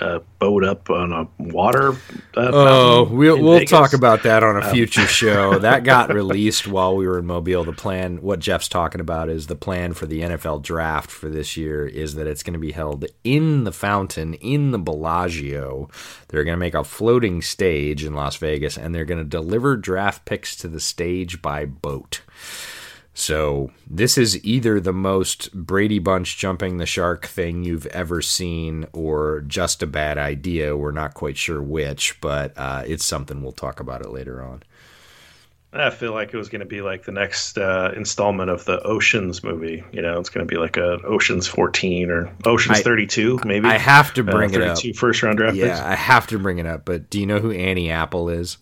[0.00, 1.92] uh, a boat up on a water.
[2.36, 3.70] Uh, oh, we'll we'll Vegas.
[3.70, 5.06] talk about that on a um, future um.
[5.06, 5.58] show.
[5.58, 7.64] That got released while we were in Mobile.
[7.64, 11.56] The plan, what Jeff's talking about, is the plan for the NFL draft for this
[11.56, 15.88] year is that it's going to be held in the fountain in the Bellagio.
[16.28, 19.76] They're going to make a floating stage in Las Vegas, and they're going to deliver
[19.76, 22.20] draft picks to the stage by boat.
[23.18, 28.86] So this is either the most Brady Bunch jumping the shark thing you've ever seen,
[28.92, 30.76] or just a bad idea.
[30.76, 34.62] We're not quite sure which, but uh, it's something we'll talk about it later on.
[35.72, 38.82] I feel like it was going to be like the next uh, installment of the
[38.82, 39.82] Oceans movie.
[39.92, 43.66] You know, it's going to be like a Oceans 14 or Oceans I, 32, maybe.
[43.66, 44.96] I have to bring uh, it up.
[44.96, 45.80] First round draft yeah, picks.
[45.80, 46.84] I have to bring it up.
[46.84, 48.58] But do you know who Annie Apple is?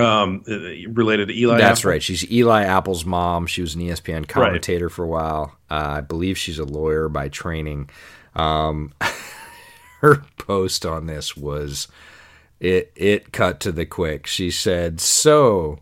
[0.00, 0.42] Um,
[0.88, 1.58] related to Eli.
[1.58, 1.90] That's Apple.
[1.90, 2.02] right.
[2.02, 3.46] She's Eli Apple's mom.
[3.46, 4.94] She was an ESPN commentator right.
[4.94, 5.56] for a while.
[5.70, 7.90] Uh, I believe she's a lawyer by training.
[8.34, 8.92] Um,
[10.00, 11.88] her post on this was
[12.60, 12.92] it.
[12.96, 14.26] It cut to the quick.
[14.26, 15.80] She said, "So."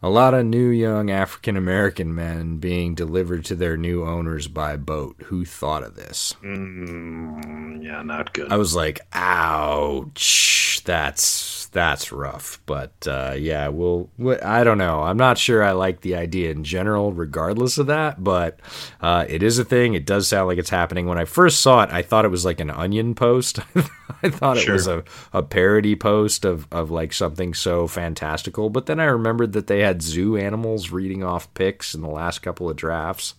[0.00, 4.76] A lot of new young African American men being delivered to their new owners by
[4.76, 5.16] boat.
[5.24, 6.36] Who thought of this?
[6.40, 8.52] Mm, yeah, not good.
[8.52, 10.82] I was like, ouch.
[10.84, 12.60] That's that's rough.
[12.66, 14.10] But uh, yeah, we'll.
[14.42, 15.02] I don't know.
[15.02, 18.22] I'm not sure I like the idea in general, regardless of that.
[18.22, 18.60] But
[19.00, 19.94] uh, it is a thing.
[19.94, 21.06] It does sound like it's happening.
[21.06, 23.60] When I first saw it, I thought it was like an Onion post.
[24.22, 28.70] I thought it was a, a parody post of of like something so fantastical.
[28.70, 32.40] But then I remembered that they had zoo animals reading off picks in the last
[32.40, 33.34] couple of drafts,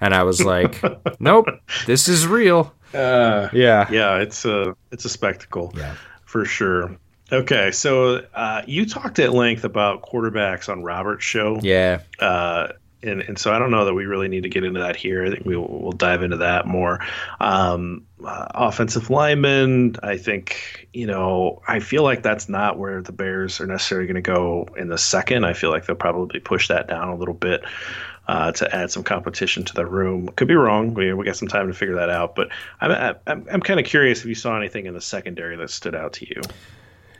[0.00, 0.82] and I was like,
[1.20, 1.46] nope,
[1.86, 2.74] this is real.
[2.92, 5.72] Uh, yeah, yeah, it's a it's a spectacle.
[5.76, 5.94] Yeah.
[6.24, 6.96] For sure.
[7.32, 11.58] Okay, so uh, you talked at length about quarterbacks on Robert's show.
[11.62, 12.00] Yeah.
[12.18, 12.68] Uh,
[13.02, 15.24] and, and so I don't know that we really need to get into that here.
[15.24, 17.00] I think we will, we'll dive into that more.
[17.40, 23.12] Um, uh, offensive linemen, I think, you know, I feel like that's not where the
[23.12, 25.44] Bears are necessarily going to go in the second.
[25.44, 27.64] I feel like they'll probably push that down a little bit.
[28.26, 30.28] Uh, to add some competition to the room.
[30.28, 30.94] Could be wrong.
[30.94, 32.34] We, we got some time to figure that out.
[32.34, 32.48] But
[32.80, 35.94] I'm, I'm, I'm kind of curious if you saw anything in the secondary that stood
[35.94, 36.40] out to you.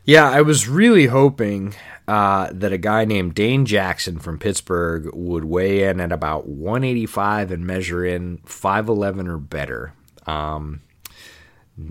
[0.06, 1.74] Yeah, I was really hoping
[2.06, 7.50] uh, that a guy named Dane Jackson from Pittsburgh would weigh in at about 185
[7.50, 9.94] and measure in 5'11 or better.
[10.26, 10.82] Um,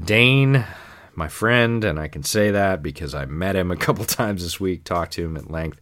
[0.05, 0.63] Dane,
[1.15, 4.59] my friend, and I can say that because I met him a couple times this
[4.59, 5.81] week, talked to him at length,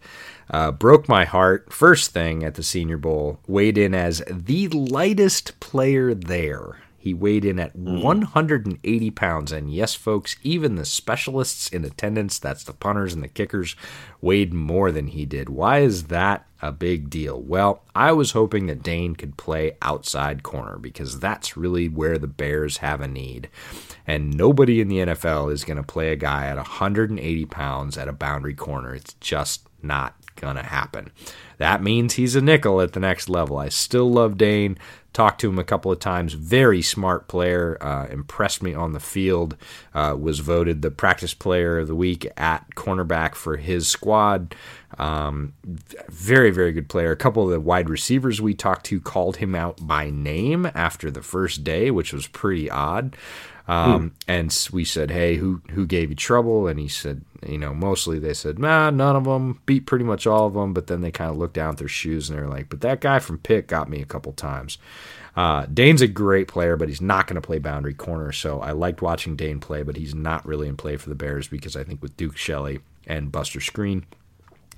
[0.50, 1.74] uh, broke my heart.
[1.74, 6.78] First thing at the Senior Bowl, weighed in as the lightest player there.
[7.02, 8.04] He weighed in at mm.
[8.04, 9.52] 180 pounds.
[9.52, 13.76] And yes, folks, even the specialists in attendance, that's the punters and the kickers,
[14.22, 15.50] weighed more than he did.
[15.50, 17.42] Why is that a big deal?
[17.42, 22.28] Well, I was hoping that Dane could play outside corner because that's really where the
[22.28, 23.50] Bears have a need.
[24.06, 28.08] And nobody in the NFL is going to play a guy at 180 pounds at
[28.08, 28.94] a boundary corner.
[28.94, 31.12] It's just not going to happen.
[31.62, 33.60] That means he's a nickel at the next level.
[33.60, 34.80] I still love Dane.
[35.14, 36.34] Talked to him a couple of times.
[36.34, 37.78] Very smart player.
[37.80, 39.56] Uh, impressed me on the field.
[39.94, 44.56] Uh, was voted the practice player of the week at cornerback for his squad.
[44.98, 45.54] Um,
[46.10, 47.12] very, very good player.
[47.12, 51.12] A couple of the wide receivers we talked to called him out by name after
[51.12, 53.16] the first day, which was pretty odd.
[53.72, 54.08] Um, hmm.
[54.28, 58.20] And we said, "Hey, who who gave you trouble?" And he said, "You know, mostly
[58.20, 59.62] they said, nah, none of them.
[59.66, 61.88] Beat pretty much all of them." But then they kind of looked down at their
[61.88, 64.78] shoes and they're like, "But that guy from Pitt got me a couple times."
[65.38, 68.34] Uh, Dane's a great player, but he's not going to play boundary corner.
[68.34, 71.48] So I liked watching Dane play, but he's not really in play for the Bears
[71.48, 74.04] because I think with Duke Shelley and Buster Skrine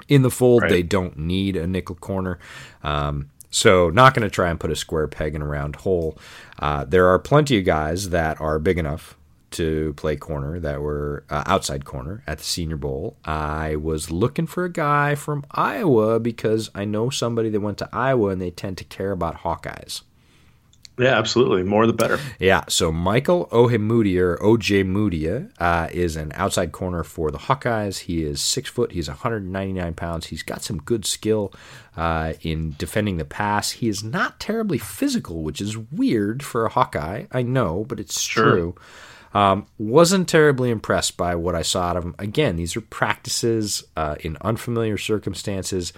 [0.08, 0.70] in the fold, right.
[0.70, 2.38] they don't need a nickel corner.
[2.84, 6.18] Um, so, not going to try and put a square peg in a round hole.
[6.58, 9.16] Uh, there are plenty of guys that are big enough
[9.52, 13.16] to play corner that were uh, outside corner at the Senior Bowl.
[13.24, 17.90] I was looking for a guy from Iowa because I know somebody that went to
[17.94, 20.02] Iowa and they tend to care about Hawkeyes.
[20.98, 21.64] Yeah, absolutely.
[21.64, 22.20] More the better.
[22.40, 22.66] Yeah.
[22.68, 28.00] So Michael Ojemudia or Ojemudia uh, is an outside corner for the Hawkeyes.
[28.00, 28.92] He is six foot.
[28.92, 30.28] He's 199 pounds.
[30.28, 31.52] He's got some good skill
[31.98, 33.72] uh, in defending the pass.
[33.72, 37.26] He is not terribly physical, which is weird for a Hawkeye.
[37.32, 38.52] I know, but it's sure.
[38.52, 38.76] true.
[39.34, 42.16] Um, wasn't terribly impressed by what I saw out of him.
[42.20, 45.92] Again, these are practices uh, in unfamiliar circumstances.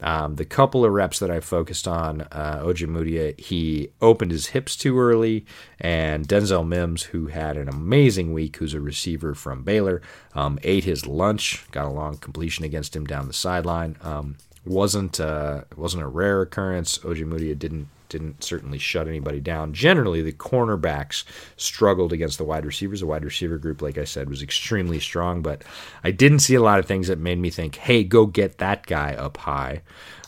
[0.00, 4.76] Um, the couple of reps that I focused on, uh, Ojemudia, he opened his hips
[4.76, 5.44] too early,
[5.80, 10.00] and Denzel Mims, who had an amazing week, who's a receiver from Baylor,
[10.34, 13.96] um, ate his lunch, got a long completion against him down the sideline.
[14.02, 16.98] Um, wasn't uh, wasn't a rare occurrence.
[16.98, 19.72] Ojemudia didn't didn't certainly shut anybody down.
[19.72, 21.24] Generally, the cornerbacks
[21.56, 23.00] struggled against the wide receivers.
[23.00, 25.62] The wide receiver group, like I said, was extremely strong, but
[26.04, 28.86] I didn't see a lot of things that made me think, hey, go get that
[28.86, 29.82] guy up high.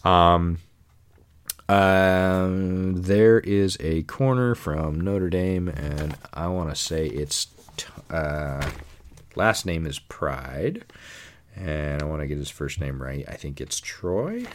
[0.05, 0.59] Um,
[1.69, 7.47] um, there is a corner from Notre Dame, and I want to say it's
[8.11, 8.69] uh,
[9.37, 10.85] last name is Pride,
[11.55, 13.25] and I want to get his first name right.
[13.29, 14.47] I think it's Troy.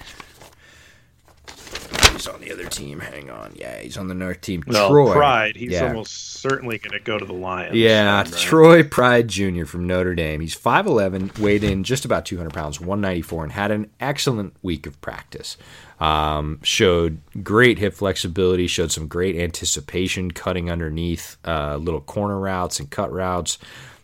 [2.45, 2.99] The other team.
[2.99, 3.53] Hang on.
[3.55, 4.63] Yeah, he's on the North team.
[4.67, 5.13] Well, Troy.
[5.13, 5.55] Pride.
[5.55, 5.87] He's Yeah.
[5.87, 7.75] almost certainly going to go to the Lions.
[7.75, 8.31] Yeah, right?
[8.33, 9.65] Troy Pride Jr.
[9.65, 10.41] from Notre Dame.
[10.41, 14.99] He's 5'11, weighed in just about 200 pounds, 194, and had an excellent week of
[15.01, 15.57] practice.
[15.99, 22.79] Um, showed great hip flexibility, showed some great anticipation, cutting underneath uh, little corner routes
[22.79, 23.57] and cut routes.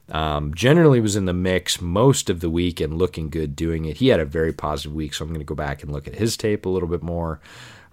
[0.10, 3.98] Um, generally was in the mix most of the week and looking good doing it.
[3.98, 6.16] He had a very positive week, so I'm going to go back and look at
[6.16, 7.39] his tape a little bit more.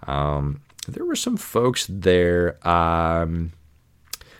[0.07, 2.55] Um, there were some folks there.
[2.67, 3.53] Um,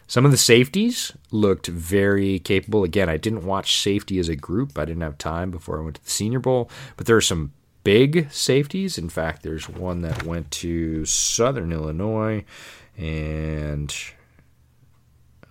[0.07, 2.83] some of the safeties looked very capable.
[2.83, 4.77] Again, I didn't watch safety as a group.
[4.77, 6.69] I didn't have time before I went to the Senior Bowl.
[6.97, 7.53] But there are some
[7.83, 8.97] big safeties.
[8.97, 12.43] In fact, there's one that went to Southern Illinois,
[12.97, 13.95] and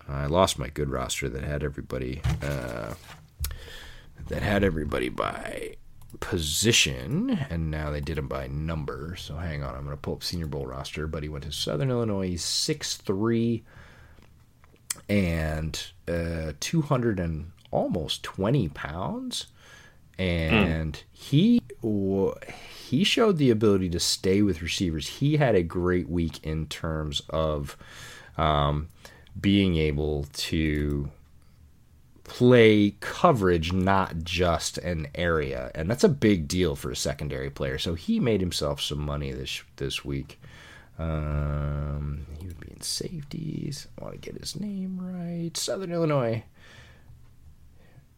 [0.07, 2.93] I lost my good roster that had everybody uh,
[4.27, 5.75] that had everybody by
[6.19, 9.15] position, and now they did them by number.
[9.17, 11.07] So hang on, I'm going to pull up Senior Bowl roster.
[11.07, 12.29] But he went to Southern Illinois.
[12.29, 13.63] He's six three
[15.07, 19.47] and uh, 200 and almost 20 pounds
[20.17, 26.43] and he he showed the ability to stay with receivers he had a great week
[26.43, 27.77] in terms of
[28.37, 28.87] um,
[29.39, 31.09] being able to
[32.29, 37.77] play coverage not just an area and that's a big deal for a secondary player
[37.77, 40.39] so he made himself some money this this week
[40.99, 43.87] um, he would be in safeties.
[43.97, 45.55] I want to get his name right.
[45.55, 46.43] Southern Illinois.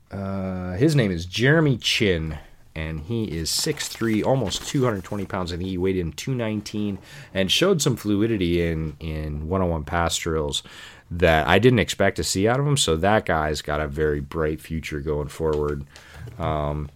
[0.09, 2.39] Uh, his name is Jeremy Chinn,
[2.75, 5.53] and he is 6'3", almost 220 pounds.
[5.53, 6.97] I think he weighed in 219
[7.33, 10.63] and showed some fluidity in, in one-on-one pass drills
[11.11, 12.77] that I didn't expect to see out of him.
[12.77, 15.85] So that guy's got a very bright future going forward.
[16.39, 16.89] Um,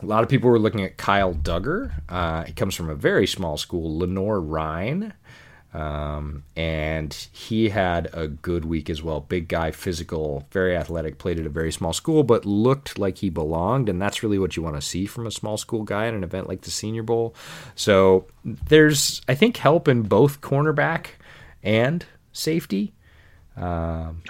[0.00, 1.92] a lot of people were looking at Kyle Dugger.
[2.08, 5.12] Uh, he comes from a very small school, Lenoir-Rhyne.
[5.74, 9.20] Um, and he had a good week as well.
[9.20, 13.30] Big guy, physical, very athletic, played at a very small school, but looked like he
[13.30, 13.88] belonged.
[13.88, 16.24] And that's really what you want to see from a small school guy at an
[16.24, 17.34] event like the Senior Bowl.
[17.74, 21.06] So there's, I think, help in both cornerback
[21.62, 22.92] and safety.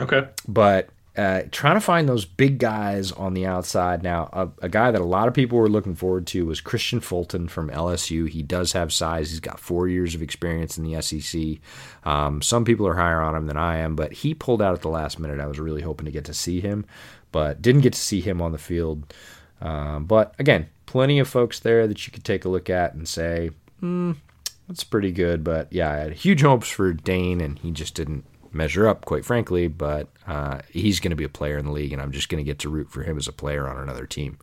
[0.01, 0.29] Okay.
[0.49, 4.03] But uh, trying to find those big guys on the outside.
[4.03, 7.03] Now, a, a guy that a lot of people were looking forward to was Kristian
[7.03, 8.29] Fulton from LSU.
[8.29, 9.31] He does have size.
[9.31, 11.59] He's got four years of experience in the SEC.
[12.05, 14.81] Um, some people are higher on him than I am, but he pulled out at
[14.81, 15.39] the last minute.
[15.39, 16.87] I was really hoping to get to see him,
[17.31, 19.13] but didn't get to see him on the field.
[19.61, 23.07] Um, but again, plenty of folks there that you could take a look at and
[23.07, 23.51] say,
[23.81, 24.13] hmm,
[24.67, 25.45] that's pretty good.
[25.45, 28.25] But yeah, I had huge hopes for Dane, and he just didn't
[28.55, 29.69] measure up, quite frankly.
[29.69, 32.43] But uh, he's going to be a player in the league, and I'm just going
[32.43, 34.39] to get to root for him as a player on another team.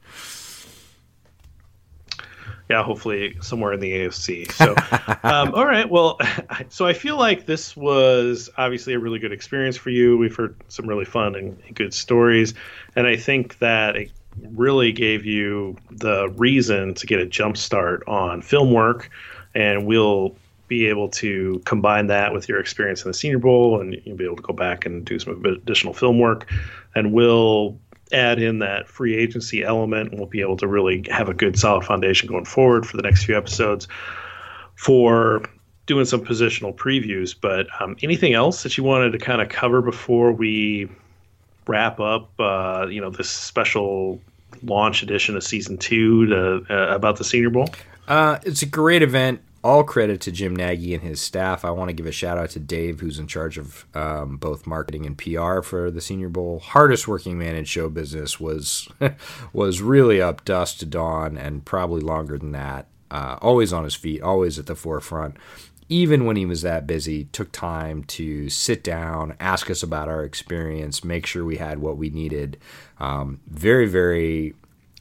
[2.70, 4.52] Yeah, hopefully somewhere in the AFC.
[4.52, 4.76] So,
[5.28, 5.90] um, all right.
[5.90, 6.20] Well,
[6.70, 10.18] so I feel like this was obviously a really good experience for you.
[10.18, 12.54] We've heard some really fun and good stories,
[12.96, 14.12] and I think that it
[14.52, 19.10] really gave you the reason to get a jump start on film work,
[19.56, 20.36] and we'll
[20.70, 24.24] be able to combine that with your experience in the Senior Bowl, and you'll be
[24.24, 26.50] able to go back and do some additional film work,
[26.96, 27.78] and we'll
[28.14, 31.60] add in that free agency element, and we'll be able to really have a good
[31.60, 33.88] solid foundation going forward for the next few episodes
[34.76, 35.42] for
[35.86, 37.36] doing some positional previews.
[37.40, 40.88] But um, anything else that you wanted to kind of cover before we
[41.68, 42.32] wrap up?
[42.40, 44.22] Uh, you know, this special
[44.64, 47.70] launch edition of season two to, uh, about the Senior Bowl.
[48.08, 49.42] Uh, it's a great event.
[49.62, 51.66] All credit to Jim Nagy and his staff.
[51.66, 54.66] I want to give a shout out to Dave, who's in charge of um, both
[54.66, 56.60] marketing and PR for the Senior Bowl.
[56.60, 58.88] Hardest working man in show business was
[59.54, 62.88] was really up dust to dawn, and probably longer than that.
[63.12, 65.36] Uh, always on his feet, always at the forefront.
[65.90, 70.24] Even when he was that busy, took time to sit down, ask us about our
[70.24, 72.58] experience, make sure we had what we needed.
[73.00, 74.54] Um, very, very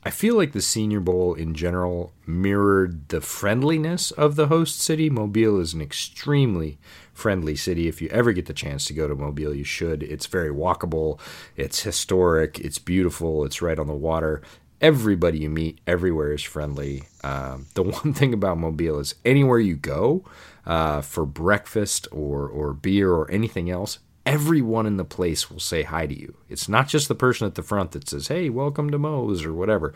[0.08, 5.10] I feel like the Senior Bowl in general mirrored the friendliness of the host city.
[5.10, 6.78] Mobile is an extremely
[7.12, 7.88] friendly city.
[7.88, 10.02] If you ever get the chance to go to Mobile, you should.
[10.02, 11.20] It's very walkable,
[11.56, 14.40] it's historic, it's beautiful, it's right on the water.
[14.80, 17.02] Everybody you meet everywhere is friendly.
[17.22, 20.24] Um, the one thing about Mobile is anywhere you go,
[20.64, 23.98] uh, for breakfast or, or beer or anything else,
[24.28, 26.34] everyone in the place will say hi to you.
[26.50, 29.54] It's not just the person at the front that says, hey, welcome to Moe's or
[29.54, 29.94] whatever.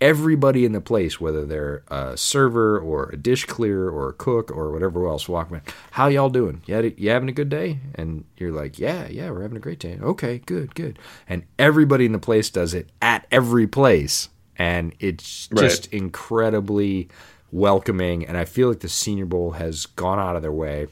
[0.00, 4.50] Everybody in the place, whether they're a server or a dish clearer or a cook
[4.50, 5.60] or whatever else, walk in.
[5.92, 6.60] How y'all doing?
[6.66, 7.78] You, you having a good day?
[7.94, 9.96] And you're like, yeah, yeah, we're having a great day.
[10.02, 10.98] Okay, good, good.
[11.28, 14.28] And everybody in the place does it at every place.
[14.56, 15.92] And it's just right.
[15.92, 17.10] incredibly
[17.52, 18.26] welcoming.
[18.26, 20.88] And I feel like the Senior Bowl has gone out of their way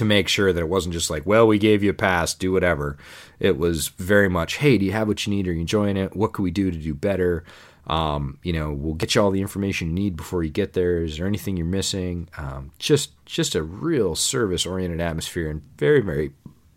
[0.00, 2.50] to make sure that it wasn't just like, well, we gave you a pass, do
[2.50, 2.98] whatever.
[3.38, 5.46] It was very much, hey, do you have what you need?
[5.46, 6.16] Are you enjoying it?
[6.16, 7.44] What can we do to do better?
[7.86, 11.02] Um, you know, we'll get you all the information you need before you get there.
[11.02, 12.28] Is there anything you're missing?
[12.38, 16.32] Um, just, just a real service-oriented atmosphere and very, very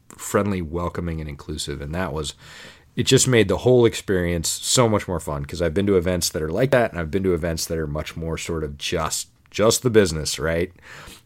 [0.09, 1.81] friendly, welcoming, and inclusive.
[1.81, 2.33] And that was,
[2.95, 6.29] it just made the whole experience so much more fun because I've been to events
[6.29, 8.77] that are like that, and I've been to events that are much more sort of
[8.77, 10.71] just, just the business, right?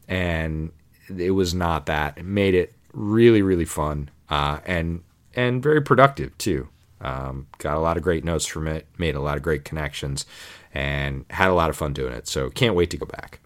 [0.07, 0.71] And
[1.15, 2.17] it was not that.
[2.17, 5.03] It made it really, really fun uh, and
[5.35, 6.67] and very productive too.
[6.99, 10.25] Um, got a lot of great notes from it, made a lot of great connections,
[10.73, 12.27] and had a lot of fun doing it.
[12.27, 13.39] So can't wait to go back.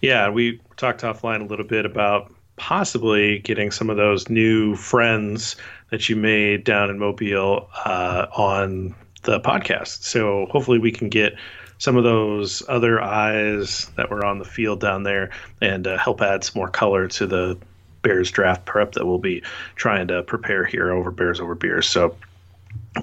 [0.00, 5.56] Yeah, we talked offline a little bit about possibly getting some of those new friends
[5.90, 10.02] that you made down in Mobile uh, on the podcast.
[10.02, 11.34] So hopefully we can get
[11.78, 16.20] some of those other eyes that were on the field down there and uh, help
[16.20, 17.58] add some more color to the
[18.02, 19.42] Bears draft prep that we'll be
[19.74, 21.88] trying to prepare here over Bears over Beers.
[21.88, 22.16] So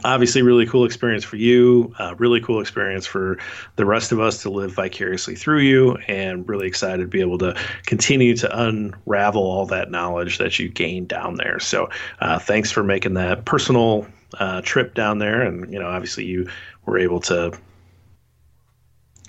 [0.03, 3.37] obviously really cool experience for you uh, really cool experience for
[3.75, 7.37] the rest of us to live vicariously through you and really excited to be able
[7.37, 7.55] to
[7.85, 11.89] continue to unravel all that knowledge that you gained down there so
[12.21, 14.07] uh, thanks for making that personal
[14.39, 16.47] uh, trip down there and you know obviously you
[16.85, 17.51] were able to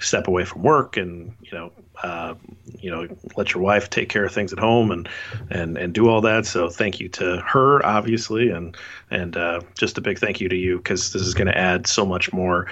[0.00, 1.72] step away from work and you know
[2.02, 2.34] uh,
[2.78, 5.08] you know let your wife take care of things at home and
[5.50, 6.46] and and do all that.
[6.46, 8.76] So thank you to her obviously and
[9.10, 11.86] and uh, just a big thank you to you because this is going to add
[11.86, 12.66] so much more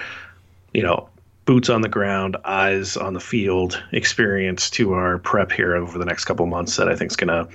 [0.73, 1.09] you know
[1.45, 6.05] boots on the ground eyes on the field experience to our prep here over the
[6.05, 7.45] next couple months that i think is going to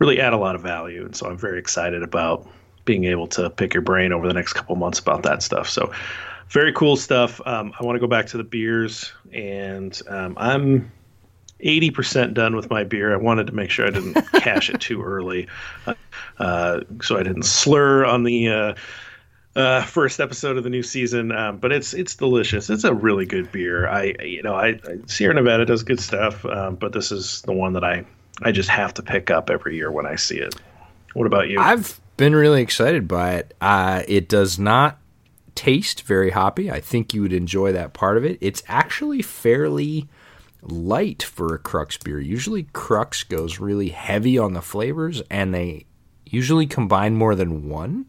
[0.00, 1.06] really add a lot of value.
[1.06, 2.46] And so i'm very excited about
[2.88, 5.68] being able to pick your brain over the next couple months about that stuff.
[5.68, 5.92] So
[6.50, 7.40] very cool stuff.
[7.46, 10.90] Um, I want to go back to the beers, and um, I'm
[11.64, 13.12] 80% done with my beer.
[13.12, 15.48] I wanted to make sure I didn't cash it too early,
[15.86, 15.94] uh,
[16.38, 18.74] uh, so I didn't slur on the uh,
[19.56, 21.32] uh, first episode of the new season.
[21.32, 22.70] Um, but it's it's delicious.
[22.70, 23.88] It's a really good beer.
[23.88, 27.52] I you know I, I Sierra Nevada does good stuff, um, but this is the
[27.52, 28.04] one that I
[28.42, 30.54] I just have to pick up every year when I see it.
[31.14, 31.58] What about you?
[31.58, 33.54] I've been really excited by it.
[33.60, 34.98] Uh, it does not
[35.58, 36.70] taste very hoppy.
[36.70, 38.38] I think you would enjoy that part of it.
[38.40, 40.08] It's actually fairly
[40.62, 42.20] light for a Crux beer.
[42.20, 45.86] Usually, Crux goes really heavy on the flavors, and they
[46.24, 48.06] usually combine more than one.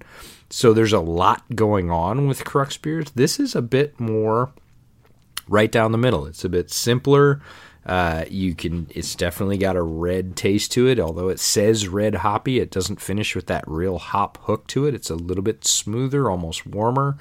[0.51, 3.09] So there's a lot going on with Crux beers.
[3.15, 4.51] This is a bit more
[5.47, 6.27] right down the middle.
[6.27, 7.41] It's a bit simpler.
[7.89, 8.85] Uh, you can.
[8.91, 10.99] It's definitely got a red taste to it.
[10.99, 14.93] Although it says red hoppy, it doesn't finish with that real hop hook to it.
[14.93, 17.17] It's a little bit smoother, almost warmer.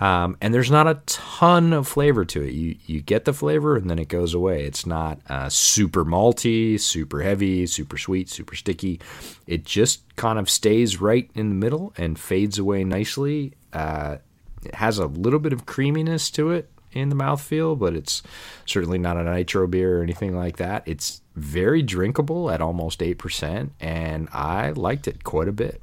[0.00, 2.54] Um, and there's not a ton of flavor to it.
[2.54, 4.64] You you get the flavor and then it goes away.
[4.64, 9.00] It's not uh, super malty, super heavy, super sweet, super sticky.
[9.46, 13.52] It just kind of stays right in the middle and fades away nicely.
[13.74, 14.16] Uh,
[14.64, 18.22] it has a little bit of creaminess to it in the mouthfeel, but it's
[18.64, 20.82] certainly not a nitro beer or anything like that.
[20.86, 25.82] It's very drinkable at almost 8%, and I liked it quite a bit.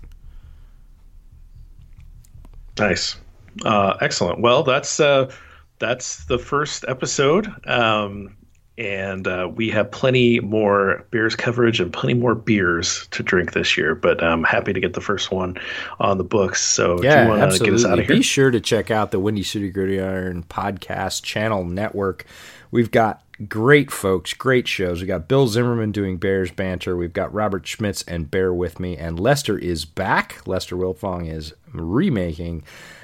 [2.80, 3.18] Nice.
[3.64, 4.41] Uh, excellent.
[4.41, 5.32] Well, that's uh,
[5.80, 7.47] that's the first episode.
[7.68, 8.36] Um,
[8.78, 13.78] and uh, we have plenty more beers coverage and plenty more beers to drink this
[13.78, 13.94] year.
[13.94, 15.58] But I'm happy to get the first one
[16.00, 16.62] on the books.
[16.62, 18.18] So yeah, do you want to get us out of here?
[18.18, 22.26] Be sure to check out the Windy City Gridiron podcast channel network.
[22.72, 25.00] We've got great folks, great shows.
[25.00, 26.96] We've got Bill Zimmerman doing Bears banter.
[26.96, 30.48] We've got Robert Schmitz and Bear with Me, and Lester is back.
[30.48, 32.64] Lester Wiltfong is remaking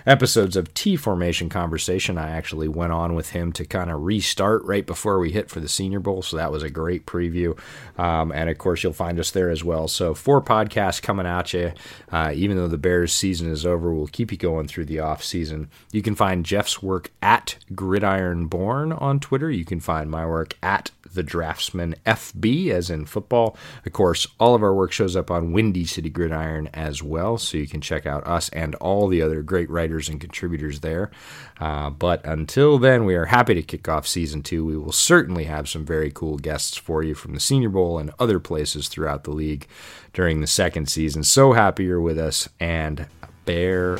[0.09, 2.17] episodes of T Formation Conversation.
[2.17, 5.59] I actually went on with him to kind of restart right before we hit for
[5.59, 7.57] the Senior Bowl, so that was a great preview.
[7.97, 9.87] Um, and of course, you'll find us there as well.
[9.87, 11.73] So, four podcasts coming at you.
[12.11, 15.23] Uh, even though the Bears season is over, we'll keep you going through the off
[15.23, 15.69] season.
[15.91, 19.51] You can find Jeff's work at Gridiron Born on Twitter.
[19.51, 23.57] You can find my work at the Draftsman FB, as in football.
[23.85, 27.57] Of course, all of our work shows up on Windy City Gridiron as well, so
[27.57, 31.11] you can check out us and all the other great writers and contributors there.
[31.59, 34.65] Uh, but until then, we are happy to kick off season two.
[34.65, 38.11] We will certainly have some very cool guests for you from the Senior Bowl and
[38.19, 39.67] other places throughout the league
[40.13, 41.23] during the second season.
[41.23, 43.07] So happy you're with us and
[43.45, 43.99] bear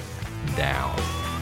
[0.56, 1.39] down.